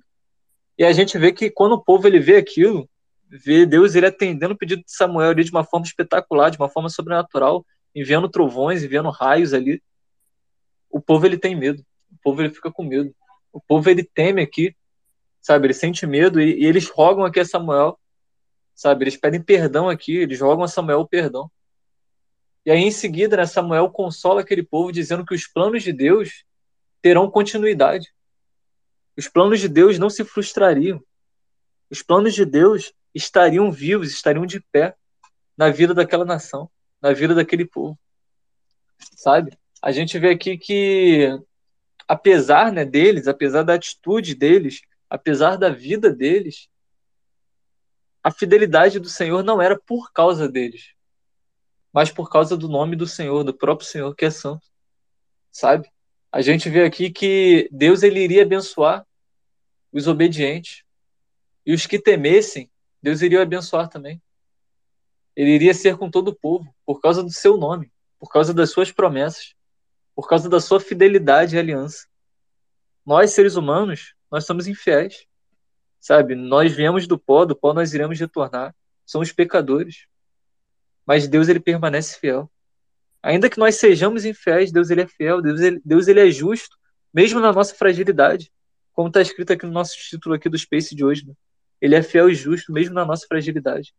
[0.76, 2.88] E a gente vê que quando o povo ele vê aquilo,
[3.28, 6.68] vê Deus ele atendendo o pedido de Samuel ali de uma forma espetacular, de uma
[6.68, 7.64] forma sobrenatural,
[7.94, 9.82] enviando trovões, enviando raios ali.
[10.90, 11.84] O povo ele tem medo.
[12.12, 13.14] O povo ele fica com medo.
[13.52, 14.74] O povo ele teme aqui
[15.44, 15.66] sabe?
[15.66, 18.00] Ele sente medo e, e eles rogam aqui a Samuel,
[18.74, 19.04] sabe?
[19.04, 21.50] Eles pedem perdão aqui, eles rogam a Samuel perdão.
[22.64, 26.44] E aí, em seguida, né, Samuel consola aquele povo dizendo que os planos de Deus
[27.02, 28.14] terão continuidade.
[29.16, 31.02] Os planos de Deus não se frustrariam.
[31.90, 34.96] Os planos de Deus estariam vivos, estariam de pé
[35.56, 37.98] na vida daquela nação, na vida daquele povo.
[39.16, 39.56] Sabe?
[39.82, 41.38] A gente vê aqui que,
[42.08, 46.68] apesar né, deles, apesar da atitude deles, apesar da vida deles,
[48.22, 50.93] a fidelidade do Senhor não era por causa deles,
[51.94, 54.66] mas por causa do nome do Senhor, do próprio Senhor que é santo.
[55.52, 55.88] Sabe?
[56.32, 59.06] A gente vê aqui que Deus ele iria abençoar
[59.92, 60.82] os obedientes
[61.64, 62.68] e os que temessem,
[63.00, 64.20] Deus iria abençoar também.
[65.36, 68.70] Ele iria ser com todo o povo por causa do seu nome, por causa das
[68.70, 69.54] suas promessas,
[70.16, 72.08] por causa da sua fidelidade e aliança.
[73.06, 75.26] Nós, seres humanos, nós somos infiéis.
[76.00, 76.34] Sabe?
[76.34, 78.74] Nós viemos do pó, do pó nós iremos retornar.
[79.06, 80.06] Somos pecadores.
[81.06, 82.50] Mas Deus ele permanece fiel.
[83.22, 86.76] Ainda que nós sejamos infiéis, Deus ele é fiel, Deus ele, Deus ele é justo,
[87.12, 88.50] mesmo na nossa fragilidade.
[88.92, 91.34] Como está escrito aqui no nosso título aqui do Space de hoje, né?
[91.80, 93.94] Ele é fiel e justo, mesmo na nossa fragilidade.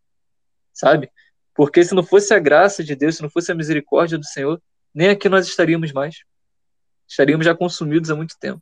[0.74, 1.12] Sabe?
[1.54, 4.62] Porque se não fosse a graça de Deus, se não fosse a misericórdia do Senhor,
[4.94, 6.24] nem aqui nós estaríamos mais.
[7.08, 8.62] Estaríamos já consumidos há muito tempo.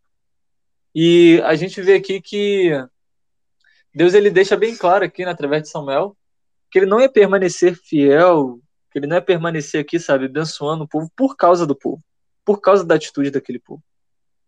[0.93, 2.71] E a gente vê aqui que,
[3.93, 6.17] Deus ele deixa bem claro aqui, né, através de Samuel,
[6.73, 8.59] que ele não ia permanecer fiel,
[8.91, 12.03] que ele não ia permanecer aqui, sabe, abençoando o povo por causa do povo,
[12.43, 13.83] por causa da atitude daquele povo.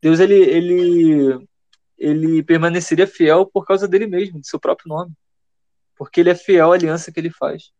[0.01, 1.47] Deus ele ele
[1.95, 5.13] ele permaneceria fiel por causa dele mesmo, de seu próprio nome.
[5.95, 7.71] Porque ele é fiel à aliança que ele faz.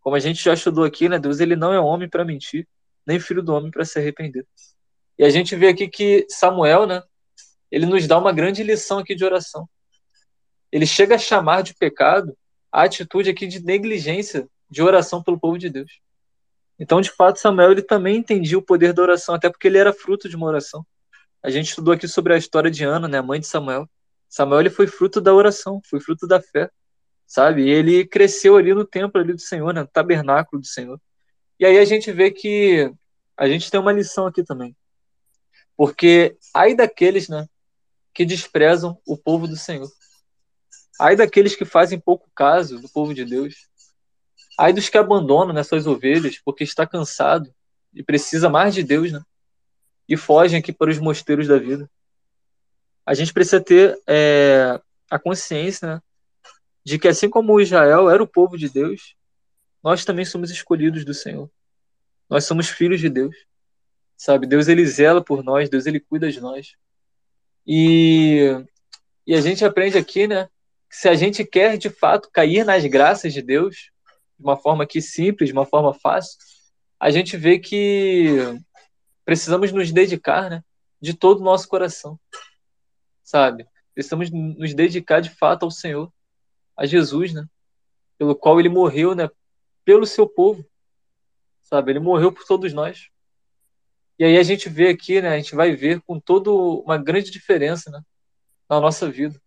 [0.00, 2.66] Como a gente já estudou aqui, né, Deus ele não é homem para mentir,
[3.06, 4.44] nem filho do homem para se arrepender.
[5.16, 7.00] E a gente vê aqui que Samuel, né,
[7.70, 9.68] ele nos dá uma grande lição aqui de oração.
[10.72, 12.36] Ele chega a chamar de pecado
[12.70, 16.00] a atitude aqui de negligência de oração pelo povo de Deus.
[16.78, 19.92] Então, de fato, Samuel ele também entendia o poder da oração, até porque ele era
[19.92, 20.86] fruto de uma oração.
[21.42, 23.88] A gente estudou aqui sobre a história de Ana, né, mãe de Samuel.
[24.28, 26.70] Samuel ele foi fruto da oração, foi fruto da fé,
[27.26, 27.64] sabe?
[27.64, 31.00] E ele cresceu ali no templo ali do Senhor, né, no tabernáculo do Senhor.
[31.58, 32.92] E aí a gente vê que
[33.36, 34.76] a gente tem uma lição aqui também.
[35.76, 37.46] Porque ai daqueles, né,
[38.12, 39.88] que desprezam o povo do Senhor.
[40.98, 43.68] Ai daqueles que fazem pouco caso do povo de Deus.
[44.58, 47.54] Ai dos que abandonam né, suas ovelhas porque está cansado
[47.94, 49.22] e precisa mais de Deus, né?
[50.08, 51.88] E fogem aqui para os mosteiros da vida.
[53.06, 54.80] A gente precisa ter é,
[55.10, 56.02] a consciência né,
[56.84, 59.14] de que assim como Israel era o povo de Deus,
[59.82, 61.50] nós também somos escolhidos do Senhor.
[62.28, 63.36] Nós somos filhos de Deus.
[64.16, 64.46] Sabe?
[64.46, 66.74] Deus ele zela por nós, Deus ele cuida de nós.
[67.66, 68.64] E,
[69.26, 70.48] e a gente aprende aqui, né?
[70.88, 73.90] Que se a gente quer de fato cair nas graças de Deus,
[74.38, 76.38] de uma forma aqui simples, de uma forma fácil,
[76.98, 78.36] a gente vê que
[79.24, 80.62] precisamos nos dedicar, né?
[81.00, 82.18] De todo o nosso coração,
[83.22, 83.66] sabe?
[83.94, 86.12] Precisamos nos dedicar de fato ao Senhor,
[86.76, 87.44] a Jesus, né?
[88.16, 89.28] Pelo qual ele morreu, né?
[89.84, 90.64] Pelo seu povo,
[91.60, 91.92] sabe?
[91.92, 93.10] Ele morreu por todos nós.
[94.18, 97.30] E aí a gente vê aqui, né, a gente vai ver com toda uma grande
[97.30, 98.00] diferença né,
[98.68, 99.40] na nossa vida.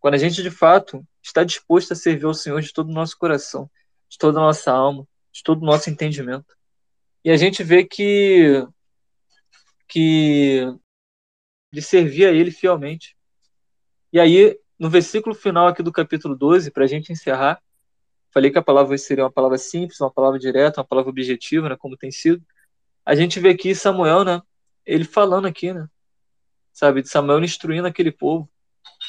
[0.00, 3.16] Quando a gente, de fato, está disposto a servir ao Senhor de todo o nosso
[3.18, 3.70] coração,
[4.08, 6.56] de toda a nossa alma, de todo o nosso entendimento.
[7.24, 8.66] E a gente vê que,
[9.88, 10.62] que
[11.72, 13.16] de servir a Ele fielmente.
[14.12, 17.60] E aí, no versículo final aqui do capítulo 12, para a gente encerrar,
[18.30, 21.76] falei que a palavra seria uma palavra simples, uma palavra direta, uma palavra objetiva, né,
[21.76, 22.44] como tem sido
[23.06, 24.42] a gente vê aqui Samuel, né?
[24.84, 25.88] Ele falando aqui, né?
[26.72, 28.50] Sabe, de Samuel instruindo aquele povo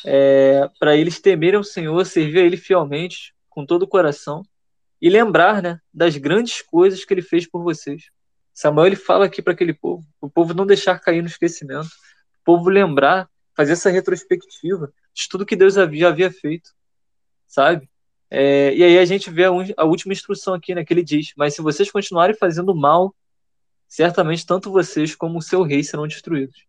[0.05, 4.43] é, para eles temerem o Senhor, servir a Ele fielmente, com todo o coração
[5.01, 8.05] e lembrar, né, das grandes coisas que Ele fez por vocês.
[8.53, 12.43] Samuel ele fala aqui para aquele povo, o povo não deixar cair no esquecimento, o
[12.43, 16.71] povo lembrar, fazer essa retrospectiva de tudo que Deus havia, havia feito,
[17.47, 17.88] sabe?
[18.31, 21.33] É, e aí a gente vê a, a, última instrução aqui, né, que ele diz:
[21.38, 23.15] Mas se vocês continuarem fazendo mal
[23.88, 26.65] certamente tanto vocês como o seu rei serão destruídos.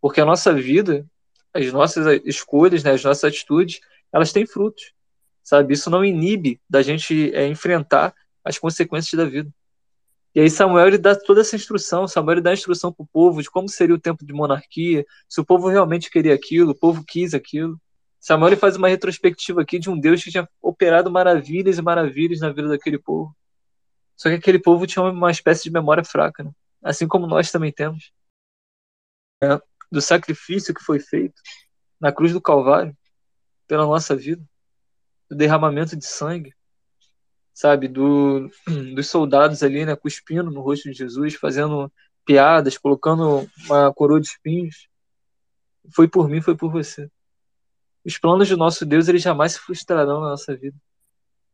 [0.00, 1.04] Porque a nossa vida,
[1.52, 3.80] as nossas escolhas, né, as nossas atitudes,
[4.12, 4.92] elas têm frutos,
[5.42, 5.74] sabe?
[5.74, 9.52] Isso não inibe da gente é, enfrentar as consequências da vida.
[10.34, 13.42] E aí Samuel ele dá toda essa instrução, Samuel ele dá instrução para o povo
[13.42, 17.04] de como seria o tempo de monarquia, se o povo realmente queria aquilo, o povo
[17.04, 17.80] quis aquilo.
[18.20, 22.40] Samuel ele faz uma retrospectiva aqui de um Deus que tinha operado maravilhas e maravilhas
[22.40, 23.34] na vida daquele povo.
[24.16, 26.52] Só que aquele povo tinha uma espécie de memória fraca, né?
[26.82, 28.12] assim como nós também temos.
[29.42, 29.60] É,
[29.90, 31.40] do sacrifício que foi feito
[32.00, 32.96] na cruz do Calvário
[33.66, 34.42] pela nossa vida,
[35.28, 36.54] do derramamento de sangue,
[37.52, 38.50] sabe, do,
[38.94, 41.92] dos soldados ali, né, cuspindo no rosto de Jesus, fazendo
[42.24, 44.88] piadas, colocando uma coroa de espinhos.
[45.94, 47.10] Foi por mim, foi por você.
[48.04, 50.76] Os planos do nosso Deus, eles jamais se frustrarão na nossa vida.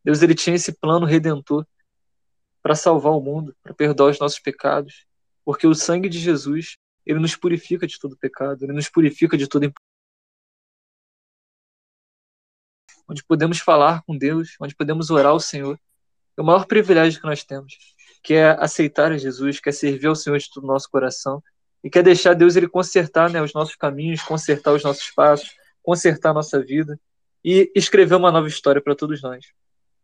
[0.03, 1.65] Deus, ele tinha esse plano redentor
[2.61, 5.05] para salvar o mundo, para perdoar os nossos pecados,
[5.43, 9.47] porque o sangue de Jesus, ele nos purifica de todo pecado, ele nos purifica de
[9.47, 9.71] toda
[13.09, 15.79] onde podemos falar com Deus, onde podemos orar ao Senhor.
[16.35, 17.77] É o maior privilégio que nós temos,
[18.21, 21.41] que é aceitar a Jesus, que é servir ao Senhor de todo o nosso coração
[21.83, 26.31] e quer deixar Deus ele consertar né, os nossos caminhos, consertar os nossos passos, consertar
[26.31, 26.99] a nossa vida
[27.43, 29.45] e escrever uma nova história para todos nós.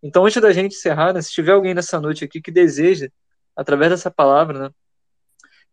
[0.01, 3.09] Então, antes da gente encerrar, né, se tiver alguém nessa noite aqui que deseja,
[3.55, 4.69] através dessa palavra, né,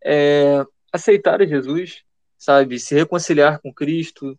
[0.04, 2.02] é, aceitar Jesus,
[2.36, 4.38] sabe, se reconciliar com Cristo,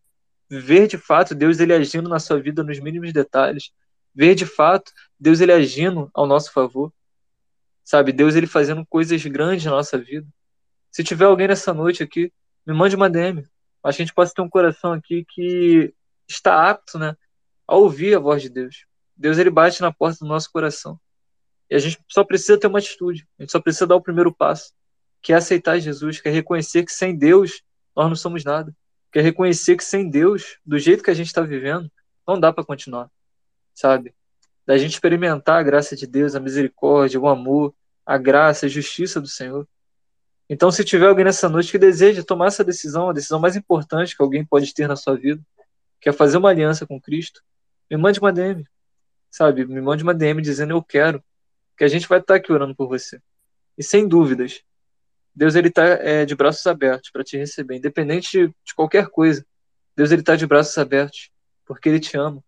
[0.49, 3.71] ver de fato Deus ele agindo na sua vida nos mínimos detalhes,
[4.13, 6.91] ver de fato Deus ele agindo ao nosso favor,
[7.83, 10.27] sabe, Deus ele fazendo coisas grandes na nossa vida.
[10.91, 12.31] Se tiver alguém nessa noite aqui,
[12.65, 13.47] me mande uma DM.
[13.83, 15.93] Acho que a gente possa ter um coração aqui que
[16.27, 17.15] está apto, né,
[17.67, 18.85] a ouvir a voz de Deus.
[19.15, 20.99] Deus ele bate na porta do nosso coração.
[21.69, 24.33] E a gente só precisa ter uma atitude, a gente só precisa dar o primeiro
[24.33, 24.73] passo,
[25.21, 27.61] que aceitar Jesus, que reconhecer que sem Deus
[27.95, 28.75] nós não somos nada,
[29.11, 31.91] que reconhecer que sem Deus, do jeito que a gente está vivendo,
[32.27, 33.09] Não dá para continuar,
[33.73, 34.13] sabe?
[34.65, 37.73] Da gente experimentar a graça de Deus, a misericórdia, o amor,
[38.05, 39.67] a graça, a justiça do Senhor.
[40.47, 44.15] Então, se tiver alguém nessa noite que deseja tomar essa decisão, a decisão mais importante
[44.15, 45.41] que alguém pode ter na sua vida,
[45.99, 47.41] que é fazer uma aliança com Cristo,
[47.89, 48.65] me mande uma DM,
[49.29, 49.65] sabe?
[49.65, 51.23] Me mande uma DM dizendo eu quero,
[51.77, 53.19] que a gente vai estar aqui orando por você.
[53.77, 54.61] E sem dúvidas,
[55.33, 59.45] Deus ele está é, de braços abertos para te receber, independente de qualquer coisa.
[59.95, 61.29] Deus ele está de braços abertos
[61.65, 62.43] porque ele te ama.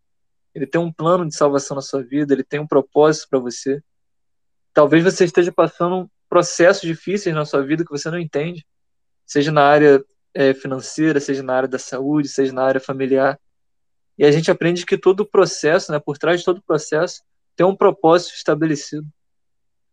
[0.54, 3.82] Ele tem um plano de salvação na sua vida, ele tem um propósito para você.
[4.74, 8.65] Talvez você esteja passando processos difíceis na sua vida que você não entende,
[9.26, 13.39] seja na área é, financeira, seja na área da saúde, seja na área familiar.
[14.17, 17.24] E a gente aprende que todo processo, né, por trás de todo processo,
[17.56, 19.08] tem um propósito estabelecido.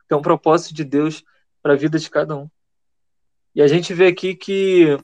[0.09, 1.23] Tem um propósito de Deus
[1.63, 2.51] para a vida de cada um.
[3.55, 4.97] E a gente vê aqui que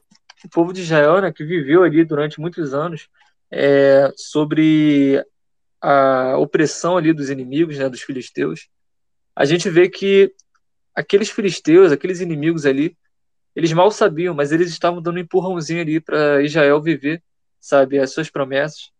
[0.44, 3.08] o povo de Israel, né, que viveu ali durante muitos anos
[3.50, 5.24] é, sobre
[5.80, 8.68] a opressão ali dos inimigos, né, dos filisteus,
[9.34, 10.32] a gente vê que
[10.94, 12.96] aqueles filisteus, aqueles inimigos ali,
[13.54, 17.22] eles mal sabiam, mas eles estavam dando um empurrãozinho ali para Israel viver,
[17.60, 18.90] sabe, as suas promessas,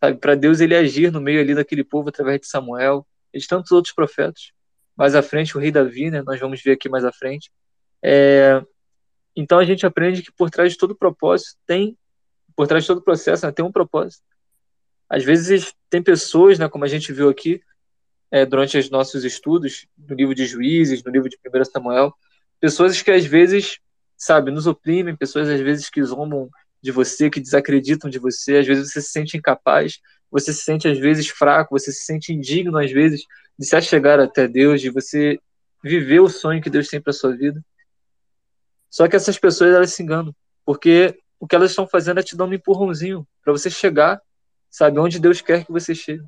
[0.00, 3.46] sabe, para Deus ele agir no meio ali daquele povo através de Samuel e de
[3.46, 4.52] tantos outros profetas.
[4.96, 7.50] Mais à frente, o rei Davi, né, nós vamos ver aqui mais à frente.
[8.02, 8.62] É,
[9.36, 11.96] então a gente aprende que por trás de todo propósito tem,
[12.56, 14.24] por trás de todo processo, né, tem um propósito.
[15.08, 17.60] Às vezes tem pessoas, né, como a gente viu aqui
[18.30, 22.12] é, durante os nossos estudos, no livro de Juízes, no livro de 1 Samuel,
[22.58, 23.78] pessoas que às vezes,
[24.16, 26.48] sabe, nos oprimem, pessoas às vezes que zombam
[26.82, 30.88] de você, que desacreditam de você, às vezes você se sente incapaz, você se sente
[30.88, 33.22] às vezes fraco, você se sente indigno às vezes
[33.58, 35.38] de se achegar até Deus, de você
[35.82, 37.62] viver o sonho que Deus tem para sua vida.
[38.90, 42.36] Só que essas pessoas elas se enganam, porque o que elas estão fazendo é te
[42.36, 44.20] dar um empurrãozinho para você chegar,
[44.70, 46.24] sabe, onde Deus quer que você chegue.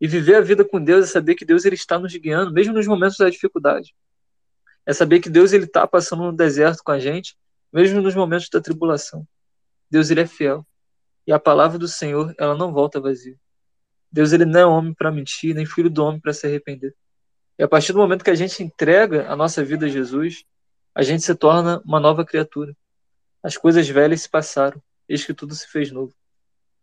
[0.00, 2.74] E viver a vida com Deus é saber que Deus ele está nos guiando, mesmo
[2.74, 3.94] nos momentos da dificuldade.
[4.84, 7.36] É saber que Deus ele está passando no deserto com a gente,
[7.72, 9.26] mesmo nos momentos da tribulação.
[9.90, 10.66] Deus ele é fiel.
[11.26, 13.36] E a palavra do Senhor, ela não volta vazia.
[14.12, 16.94] Deus ele não é homem para mentir, nem filho do homem para se arrepender.
[17.58, 20.44] E a partir do momento que a gente entrega a nossa vida a Jesus,
[20.96, 22.74] a gente se torna uma nova criatura.
[23.42, 26.14] As coisas velhas se passaram, eis que tudo se fez novo.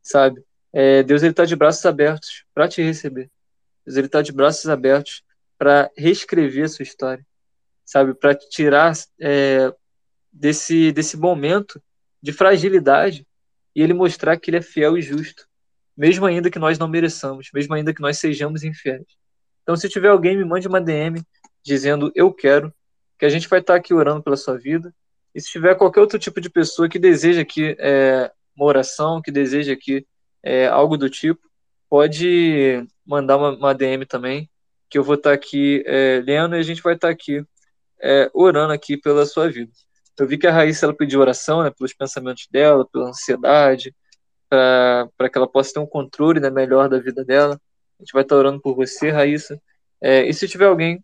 [0.04, 0.45] Sabe?
[0.71, 3.28] É, Deus está de braços abertos para te receber.
[3.84, 5.23] Deus está de braços abertos
[5.58, 7.26] para reescrever a sua história.
[7.84, 8.13] Sabe?
[8.13, 9.73] Para tirar é,
[10.32, 11.82] desse, desse momento
[12.21, 13.26] de fragilidade
[13.76, 15.47] e ele mostrar que ele é fiel e justo,
[15.97, 19.08] mesmo ainda que nós não mereçamos, mesmo ainda que nós sejamos infiéis.
[19.63, 21.19] Então, se tiver alguém, me mande uma DM
[21.63, 22.71] dizendo eu quero,
[23.23, 24.93] que a gente vai estar aqui orando pela sua vida.
[25.33, 29.31] E se tiver qualquer outro tipo de pessoa que deseja aqui é, uma oração, que
[29.31, 30.05] deseja aqui
[30.43, 31.39] é, algo do tipo,
[31.89, 34.49] pode mandar uma, uma, DM também,
[34.89, 37.41] que eu vou estar aqui é, lendo e a gente vai estar aqui
[38.01, 39.71] é, orando aqui pela sua vida.
[40.19, 43.95] Eu vi que a Raíssa ela pediu oração né, pelos pensamentos dela, pela ansiedade,
[44.49, 47.57] para que ela possa ter um controle né, melhor da vida dela.
[47.97, 49.57] A gente vai estar orando por você, Raíssa.
[50.01, 51.01] É, e se tiver alguém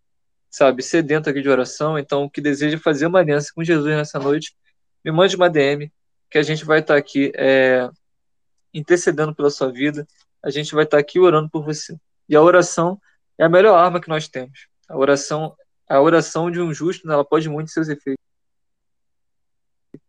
[0.50, 4.56] sabe, sedento aqui de oração, então que deseja fazer uma aliança com Jesus nessa noite,
[5.04, 5.92] me mande uma DM,
[6.30, 7.90] que a gente vai estar aqui é,
[8.74, 10.08] intercedendo pela sua vida,
[10.44, 11.98] a gente vai estar aqui orando por você.
[12.28, 13.00] E a oração
[13.38, 14.68] é a melhor arma que nós temos.
[14.88, 15.56] A oração,
[15.88, 18.24] a oração de um justo, ela pode muito seus efeitos.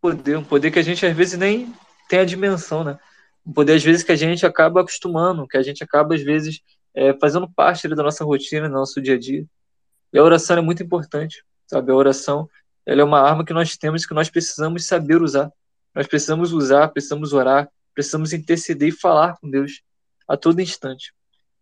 [0.00, 1.74] Poder, um poder que a gente às vezes nem
[2.08, 2.98] tem a dimensão, né?
[3.46, 6.60] Um poder às vezes que a gente acaba acostumando, que a gente acaba às vezes
[6.94, 9.46] é, fazendo parte da nossa rotina, do nosso dia a dia.
[10.12, 11.90] E a oração é muito importante, sabe?
[11.92, 12.48] A oração
[12.84, 15.52] ela é uma arma que nós temos que nós precisamos saber usar.
[15.94, 19.82] Nós precisamos usar, precisamos orar, precisamos interceder e falar com Deus
[20.26, 21.12] a todo instante.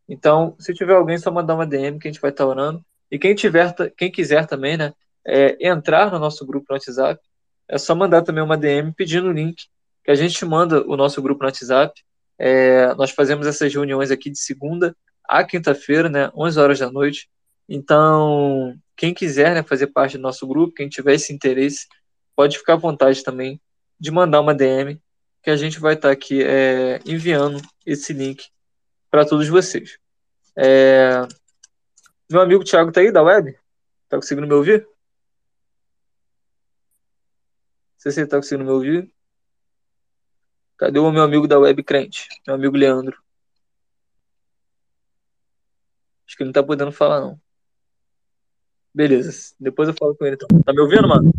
[0.08, 2.82] Então, se tiver alguém, só mandar uma DM que a gente vai estar orando.
[3.11, 4.92] E quem tiver, quem quiser também, né,
[5.26, 7.20] é, entrar no nosso grupo no WhatsApp,
[7.68, 9.66] é só mandar também uma DM pedindo o link,
[10.04, 11.92] que a gente manda o nosso grupo no WhatsApp.
[12.38, 14.96] É, nós fazemos essas reuniões aqui de segunda
[15.29, 17.29] a quinta-feira, né, 11 horas da noite.
[17.69, 21.87] Então, quem quiser né, fazer parte do nosso grupo, quem tiver esse interesse,
[22.35, 23.60] pode ficar à vontade também
[24.00, 25.00] de mandar uma DM,
[25.42, 28.48] que a gente vai estar aqui é, enviando esse link
[29.10, 29.98] para todos vocês.
[30.56, 31.23] É...
[32.31, 33.58] Meu amigo Thiago tá aí da web?
[34.08, 34.83] Tá conseguindo me ouvir?
[34.83, 34.90] Não
[37.98, 39.12] sei se ele tá conseguindo me ouvir.
[40.77, 42.29] Cadê o meu amigo da web crente?
[42.46, 43.21] Meu amigo Leandro.
[46.27, 47.40] Acho que ele não tá podendo falar, não.
[48.94, 49.52] Beleza.
[49.60, 50.60] Depois eu falo com ele então.
[50.62, 51.32] Tá me ouvindo, mano?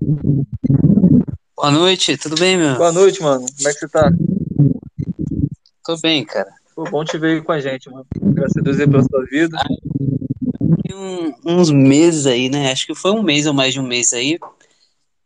[1.55, 2.77] Boa noite, tudo bem, meu?
[2.77, 3.45] Boa noite, mano.
[3.45, 4.11] Como é que você tá?
[5.83, 6.49] Tô bem, cara.
[6.73, 8.05] Foi bom te ver aí com a gente, mano.
[8.15, 9.57] Graças a Deus aí pela sua vida.
[10.93, 12.71] Um, uns meses aí, né?
[12.71, 14.39] Acho que foi um mês ou mais de um mês aí.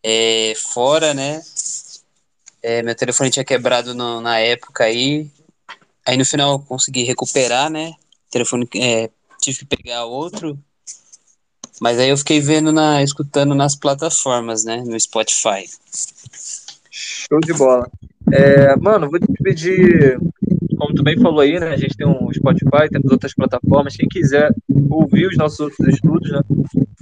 [0.02, 1.42] É, fora, né?
[2.64, 5.30] É, meu telefone tinha quebrado no, na época aí.
[6.06, 7.90] Aí no final eu consegui recuperar, né?
[8.28, 9.10] O telefone é,
[9.40, 10.58] tive que pegar outro.
[11.84, 14.82] Mas aí eu fiquei vendo na, escutando nas plataformas, né?
[14.88, 15.66] No Spotify.
[16.90, 17.86] Show de bola.
[18.32, 20.18] É, mano, vou te pedir,
[20.78, 21.74] como tu bem falou aí, né?
[21.74, 23.98] A gente tem um Spotify, temos outras plataformas.
[23.98, 24.56] Quem quiser
[24.90, 26.40] ouvir os nossos outros estudos, né?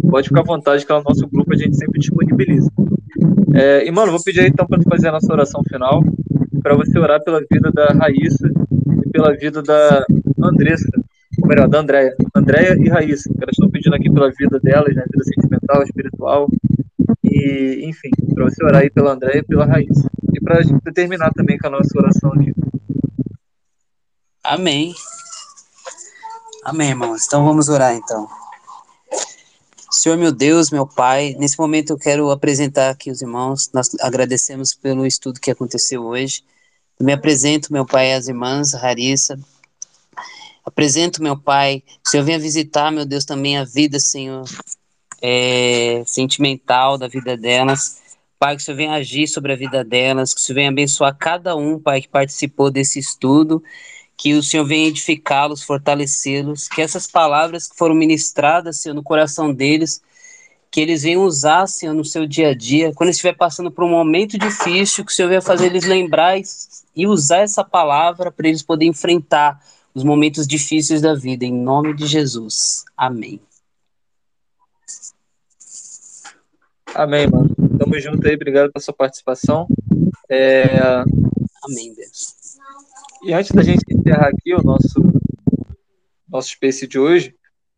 [0.10, 2.68] Pode ficar à vontade, que é o nosso grupo, a gente sempre disponibiliza.
[3.54, 6.04] É, e, mano, vou pedir aí então para tu fazer a nossa oração final,
[6.64, 8.50] para você orar pela vida da Raíssa
[9.06, 10.04] e pela vida da
[10.42, 10.90] Andressa,
[11.42, 12.16] ou melhor, da Andréia.
[12.36, 15.04] Andréia e Raíssa, que elas estão pedindo aqui pela vida delas, né?
[15.12, 16.50] Vida sentimental, espiritual.
[17.24, 20.10] E, enfim, para você orar aí pela Andréia e pela Raíssa.
[20.34, 22.54] E para a gente terminar também com a nossa oração aqui.
[24.44, 24.94] Amém.
[26.64, 27.26] Amém, irmãos.
[27.26, 28.28] Então vamos orar então.
[29.90, 33.70] Senhor meu Deus, meu Pai, nesse momento eu quero apresentar aqui os irmãos.
[33.74, 36.44] Nós agradecemos pelo estudo que aconteceu hoje.
[37.00, 39.38] Eu me apresento, meu Pai, as irmãs, Larissa.
[40.72, 41.84] Apresento, meu Pai.
[42.04, 44.44] Senhor venha visitar, meu Deus, também a vida, Senhor,
[45.22, 48.02] é, sentimental da vida delas.
[48.40, 51.16] Pai, que o Senhor venha agir sobre a vida delas, que o Senhor venha abençoar
[51.16, 53.62] cada um, Pai, que participou desse estudo
[54.22, 59.52] que o Senhor venha edificá-los, fortalecê-los, que essas palavras que foram ministradas, Senhor, no coração
[59.52, 60.00] deles,
[60.70, 63.90] que eles venham usar, Senhor, no seu dia a dia, quando estiver passando por um
[63.90, 66.40] momento difícil, que o Senhor venha fazer eles lembrar
[66.96, 69.60] e usar essa palavra para eles poderem enfrentar
[69.94, 72.84] os momentos difíceis da vida, em nome de Jesus.
[72.96, 73.42] Amém.
[76.94, 77.50] Amém, mano.
[77.78, 79.68] Tamo junto aí, obrigado pela sua participação.
[80.30, 80.66] É...
[81.64, 82.36] Amém, Deus.
[83.24, 85.00] E antes da gente encerrar aqui o nosso,
[86.28, 87.36] nosso space de hoje,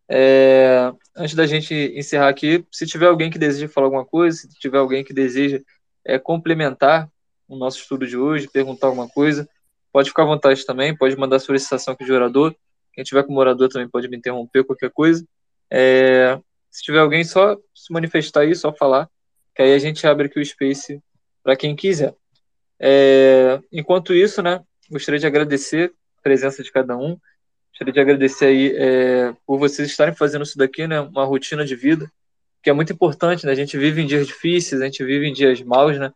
[0.10, 4.48] é, antes da gente encerrar aqui, se tiver alguém que deseja falar alguma coisa, se
[4.60, 5.60] tiver alguém que deseja
[6.06, 7.10] é, complementar
[7.48, 9.48] o nosso estudo de hoje, perguntar alguma coisa,
[9.94, 12.54] pode ficar à vontade também, pode mandar solicitação aqui de orador.
[12.92, 15.26] Quem tiver como orador também pode me interromper, qualquer coisa.
[15.72, 16.38] É,
[16.70, 19.10] se tiver alguém, só se manifestar aí, só falar,
[19.56, 21.00] que aí a gente abre aqui o space
[21.42, 22.14] para quem quiser.
[22.80, 24.62] É, enquanto isso, né,
[24.94, 27.18] Gostaria de agradecer a presença de cada um.
[27.72, 31.00] Gostaria de agradecer aí é, por vocês estarem fazendo isso daqui, né?
[31.00, 32.12] Uma rotina de vida,
[32.62, 33.52] que é muito importante, né?
[33.52, 36.14] A gente vive em dias difíceis, a gente vive em dias maus, né?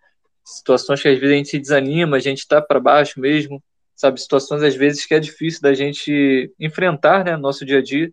[0.55, 3.61] Situações que às vezes a gente se desanima, a gente está para baixo mesmo,
[3.95, 4.21] sabe?
[4.21, 7.35] Situações às vezes que é difícil da gente enfrentar, né?
[7.35, 8.11] No nosso dia a dia.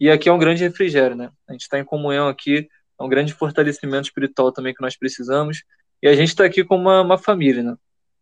[0.00, 1.30] E aqui é um grande refrigério, né?
[1.48, 2.68] A gente está em comunhão aqui,
[2.98, 5.62] é um grande fortalecimento espiritual também que nós precisamos.
[6.02, 7.76] E a gente está aqui como uma, uma família, né?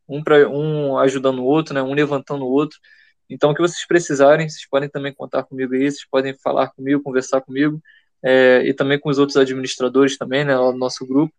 [0.08, 2.78] um, pra, um ajudando o outro, né, um levantando o outro.
[3.28, 7.02] Então, o que vocês precisarem, vocês podem também contar comigo aí, vocês podem falar comigo,
[7.02, 7.80] conversar comigo,
[8.22, 11.34] é, e também com os outros administradores também, né, do nosso grupo.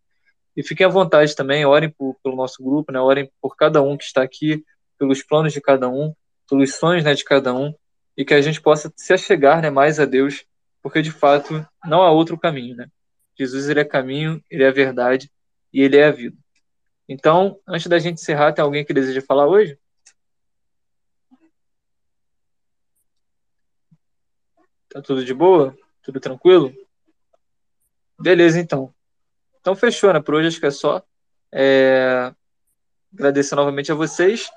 [0.56, 3.98] E fiquem à vontade também, orem por, pelo nosso grupo, né, orem por cada um
[3.98, 4.64] que está aqui,
[4.98, 6.14] pelos planos de cada um,
[6.50, 7.74] pelos sonhos né, de cada um,
[8.16, 10.46] e que a gente possa se achegar né, mais a Deus,
[10.82, 12.76] porque de fato não há outro caminho.
[12.76, 12.88] Né?
[13.38, 15.30] Jesus ele é caminho, ele é verdade
[15.74, 16.38] e ele é a vida.
[17.08, 19.78] Então, antes da gente encerrar, tem alguém que deseja falar hoje?
[24.90, 25.78] Tá tudo de boa?
[26.02, 26.74] Tudo tranquilo?
[28.18, 28.95] Beleza, então.
[29.66, 30.20] Então, fechou, né?
[30.20, 31.02] Por hoje acho que é só.
[31.52, 32.32] É...
[33.12, 34.48] Agradecer novamente a vocês.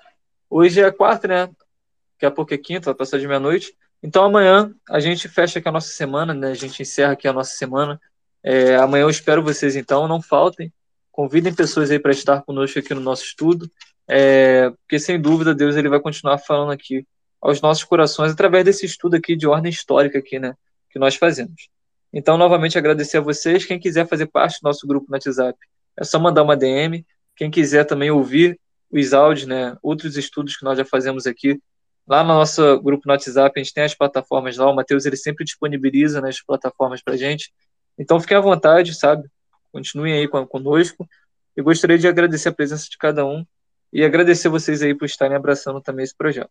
[0.51, 1.47] Hoje é quarta, né?
[1.47, 3.75] Daqui a pouco é quinta, vai passar de meia-noite.
[4.03, 6.51] Então, amanhã a gente fecha aqui a nossa semana, né?
[6.51, 7.99] A gente encerra aqui a nossa semana.
[8.43, 8.77] É...
[8.77, 10.07] Amanhã eu espero vocês, então.
[10.07, 10.71] Não faltem.
[11.11, 13.69] Convidem pessoas aí para estar conosco aqui no nosso estudo,
[14.07, 17.05] é, porque sem dúvida Deus ele vai continuar falando aqui
[17.41, 20.55] aos nossos corações através desse estudo aqui de ordem histórica aqui, né,
[20.91, 21.71] que nós fazemos.
[22.13, 23.65] Então, novamente agradecer a vocês.
[23.65, 25.59] Quem quiser fazer parte do nosso grupo no WhatsApp,
[25.97, 27.05] é só mandar uma DM.
[27.37, 28.59] Quem quiser também ouvir
[28.91, 31.61] os áudios, né, outros estudos que nós já fazemos aqui,
[32.07, 34.71] lá no nosso grupo no WhatsApp, a gente tem as plataformas lá.
[34.71, 37.53] O Matheus ele sempre disponibiliza né, as plataformas para gente.
[37.99, 39.29] Então, fiquem à vontade, sabe?
[39.71, 41.07] Continuem aí conosco.
[41.55, 43.45] Eu gostaria de agradecer a presença de cada um
[43.93, 46.51] e agradecer vocês aí por estarem abraçando também esse projeto.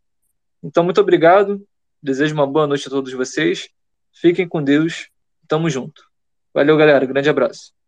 [0.62, 1.66] Então, muito obrigado.
[2.01, 3.70] Desejo uma boa noite a todos vocês.
[4.14, 5.10] Fiquem com Deus.
[5.48, 6.04] Tamo junto.
[6.54, 7.06] Valeu, galera.
[7.06, 7.76] Grande abraço.